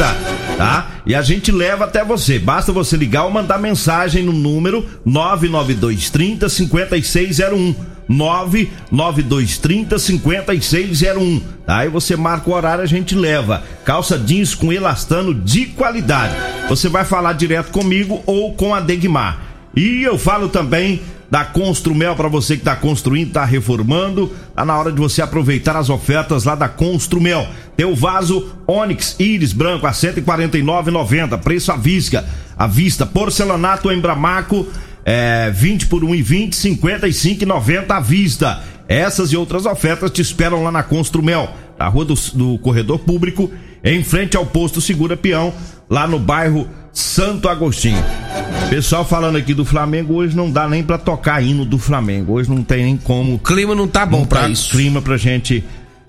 tá? 0.57 0.91
E 1.07 1.15
a 1.15 1.23
gente 1.23 1.51
leva 1.51 1.85
até 1.85 2.05
você. 2.05 2.39
Basta 2.39 2.73
você 2.73 2.97
ligar 2.97 3.25
ou 3.25 3.31
mandar 3.31 3.59
mensagem 3.59 4.25
no 4.25 4.33
número 4.33 4.85
99230 5.05 6.49
5601. 6.49 7.98
99230 8.09 9.99
5601. 9.99 11.41
Tá? 11.67 11.79
Aí 11.79 11.89
você 11.89 12.17
marca 12.17 12.51
o 12.51 12.55
horário, 12.55 12.83
a 12.83 12.87
gente 12.87 13.15
leva. 13.15 13.63
Calça 13.85 14.19
jeans 14.19 14.55
com 14.55 14.73
elastano 14.73 15.35
de 15.35 15.67
qualidade. 15.67 16.35
Você 16.69 16.89
vai 16.89 17.05
falar 17.05 17.35
direto 17.35 17.71
comigo 17.71 18.23
ou 18.27 18.55
com 18.55 18.75
a 18.75 18.81
Degmar. 18.81 19.41
E 19.77 20.03
eu 20.03 20.19
falo 20.19 20.49
também 20.49 21.01
da 21.31 21.45
Construmel 21.45 22.17
para 22.17 22.29
você 22.29 22.55
que 22.55 22.63
está 22.63 22.75
construindo, 22.75 23.29
está 23.29 23.45
reformando. 23.45 24.33
Tá 24.55 24.65
na 24.65 24.77
hora 24.77 24.91
de 24.91 24.99
você 24.99 25.21
aproveitar 25.21 25.77
as 25.77 25.91
ofertas 25.91 26.45
lá 26.45 26.55
da 26.55 26.69
Construmel. 26.69 27.47
Tem 27.77 27.87
o 27.87 27.95
vaso 27.95 28.49
Onix 28.67 29.15
Íris 29.21 29.53
branco 29.53 29.87
a 29.87 29.93
149,90, 29.93 31.39
preço 31.39 31.71
à 31.71 31.77
vista. 31.77 32.27
À 32.57 32.67
vista, 32.67 33.07
porcelanato 33.07 33.93
Embramaco 33.93 34.67
é, 35.11 35.51
20 35.51 35.87
por 35.87 36.03
1,20, 36.03 36.51
55,90 36.51 37.91
à 37.91 37.99
vista. 37.99 38.63
Essas 38.87 39.33
e 39.33 39.39
outras 39.39 39.65
ofertas 39.65 40.11
te 40.11 40.21
esperam 40.21 40.63
lá 40.63 40.71
na 40.71 40.83
Construmel, 40.83 41.49
na 41.79 41.89
rua 41.89 42.05
do, 42.05 42.15
do 42.35 42.59
Corredor 42.59 42.99
Público, 42.99 43.51
em 43.83 44.05
frente 44.05 44.37
ao 44.37 44.45
posto 44.45 44.83
Segura 44.83 45.17
Peão, 45.17 45.55
lá 45.89 46.07
no 46.07 46.19
bairro 46.19 46.69
Santo 46.93 47.49
Agostinho. 47.49 48.05
Pessoal 48.69 49.03
falando 49.03 49.37
aqui 49.37 49.55
do 49.55 49.65
Flamengo, 49.65 50.13
hoje 50.13 50.37
não 50.37 50.51
dá 50.51 50.69
nem 50.69 50.83
pra 50.83 50.99
tocar 50.99 51.43
hino 51.43 51.65
do 51.65 51.79
Flamengo. 51.79 52.35
Hoje 52.35 52.51
não 52.51 52.63
tem 52.63 52.85
nem 52.85 52.97
como. 52.99 53.37
O 53.37 53.39
clima 53.39 53.75
não 53.75 53.89
tá 53.89 54.05
bom 54.05 54.27
pra 54.27 54.43
tá 54.43 54.49
isso. 54.51 54.69
clima 54.69 55.01
pra 55.01 55.17
gente 55.17 55.65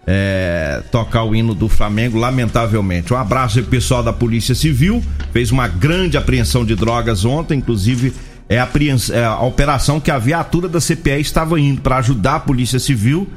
é, 0.05 0.81
tocar 0.91 1.23
o 1.23 1.33
hino 1.33 1.55
do 1.55 1.69
Flamengo, 1.69 2.17
lamentavelmente. 2.17 3.13
Um 3.13 3.17
abraço 3.17 3.59
aí 3.59 3.63
pro 3.63 3.71
pessoal 3.71 4.03
da 4.03 4.11
Polícia 4.11 4.53
Civil, 4.53 5.01
fez 5.31 5.51
uma 5.51 5.69
grande 5.69 6.17
apreensão 6.17 6.65
de 6.65 6.75
drogas 6.75 7.23
ontem, 7.23 7.59
inclusive 7.59 8.13
é 8.49 8.59
a, 8.59 8.67
é 9.13 9.23
a 9.23 9.39
operação 9.41 9.99
que 9.99 10.09
a 10.11 10.17
viatura 10.17 10.67
da 10.67 10.79
CPE 10.81 11.21
estava 11.21 11.59
indo 11.59 11.81
para 11.81 11.97
ajudar 11.97 12.35
a 12.35 12.39
Polícia 12.39 12.79
Civil, 12.79 13.29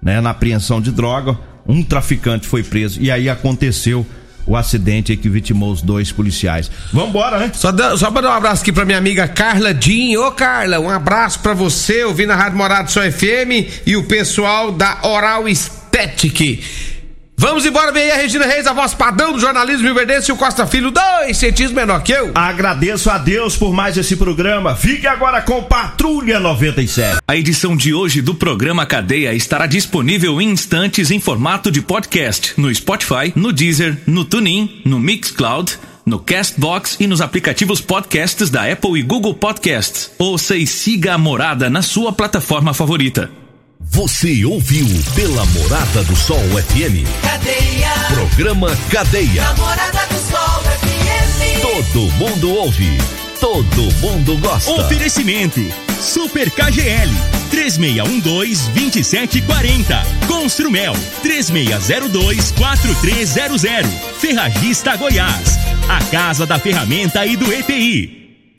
né, 0.00 0.20
na 0.20 0.30
apreensão 0.30 0.80
de 0.80 0.90
droga. 0.92 1.36
Um 1.66 1.82
traficante 1.82 2.46
foi 2.46 2.62
preso 2.62 3.00
e 3.02 3.10
aí 3.10 3.28
aconteceu 3.28 4.06
o 4.46 4.56
acidente 4.56 5.14
que 5.16 5.28
vitimou 5.28 5.70
os 5.70 5.82
dois 5.82 6.10
policiais. 6.10 6.70
Vambora, 6.92 7.38
né? 7.38 7.50
Só, 7.54 7.70
dá- 7.70 7.96
só 7.96 8.10
pra 8.10 8.22
dar 8.22 8.30
um 8.30 8.34
abraço 8.34 8.62
aqui 8.62 8.72
pra 8.72 8.84
minha 8.86 8.96
amiga 8.98 9.28
Carla 9.28 9.74
Jean. 9.78 10.18
Ô 10.20 10.32
Carla, 10.32 10.80
um 10.80 10.88
abraço 10.88 11.38
pra 11.40 11.52
você, 11.52 12.02
ouvindo 12.04 12.30
a 12.30 12.36
Rádio 12.36 12.56
Morado 12.56 12.90
Só 12.90 13.02
FM 13.02 13.68
e 13.86 13.96
o 13.96 14.04
pessoal 14.04 14.72
da 14.72 14.98
Oral 15.02 15.46
Estética. 15.48 16.44
Vamos 17.40 17.64
embora, 17.64 17.90
vem 17.90 18.02
aí 18.02 18.10
a 18.10 18.16
Regina 18.16 18.44
Reis, 18.44 18.66
a 18.66 18.74
voz 18.74 18.92
padrão 18.92 19.32
do 19.32 19.40
jornalismo 19.40 19.86
Rio 19.86 19.94
Verdense 19.94 20.30
e 20.30 20.32
o 20.34 20.36
Costa 20.36 20.66
Filho, 20.66 20.90
dois 20.90 21.38
centímetros 21.38 21.72
menor 21.72 22.02
que 22.02 22.12
eu. 22.12 22.32
Agradeço 22.34 23.08
a 23.08 23.16
Deus 23.16 23.56
por 23.56 23.72
mais 23.72 23.96
esse 23.96 24.14
programa. 24.14 24.76
Fique 24.76 25.06
agora 25.06 25.40
com 25.40 25.62
Patrulha 25.62 26.38
97. 26.38 27.20
A 27.26 27.34
edição 27.34 27.74
de 27.74 27.94
hoje 27.94 28.20
do 28.20 28.34
programa 28.34 28.84
Cadeia 28.84 29.32
estará 29.32 29.64
disponível 29.64 30.38
em 30.38 30.50
instantes 30.50 31.10
em 31.10 31.18
formato 31.18 31.70
de 31.70 31.80
podcast 31.80 32.52
no 32.58 32.72
Spotify, 32.74 33.32
no 33.34 33.54
Deezer, 33.54 33.96
no 34.06 34.22
TuneIn, 34.26 34.82
no 34.84 35.00
Mixcloud, 35.00 35.78
no 36.04 36.18
Castbox 36.18 36.98
e 37.00 37.06
nos 37.06 37.22
aplicativos 37.22 37.80
podcasts 37.80 38.50
da 38.50 38.70
Apple 38.70 39.00
e 39.00 39.02
Google 39.02 39.32
Podcasts. 39.32 40.10
Ouça 40.18 40.56
e 40.56 40.66
siga 40.66 41.14
a 41.14 41.18
morada 41.18 41.70
na 41.70 41.80
sua 41.80 42.12
plataforma 42.12 42.74
favorita. 42.74 43.39
Você 43.92 44.44
ouviu 44.44 44.86
pela 45.16 45.44
Morada 45.46 46.04
do 46.04 46.14
Sol 46.14 46.38
FM. 46.38 47.02
Cadeia. 47.22 47.90
Programa 48.14 48.70
Cadeia. 48.88 49.42
Namorada 49.42 50.06
do 50.06 50.14
Sol 50.30 50.62
FM. 50.62 51.60
Todo 51.60 52.02
mundo 52.12 52.54
ouve. 52.54 52.96
Todo 53.40 53.92
mundo 53.96 54.38
gosta. 54.38 54.70
Oferecimento 54.70 55.58
Super 56.00 56.48
KGL 56.52 57.10
3612-2740 57.50 60.06
Construmel 60.28 60.92
3602-4300 61.24 63.86
Ferragista 64.20 64.94
Goiás 64.96 65.58
A 65.88 65.98
Casa 66.12 66.46
da 66.46 66.60
Ferramenta 66.60 67.26
e 67.26 67.36
do 67.36 67.52
EPI 67.52 68.19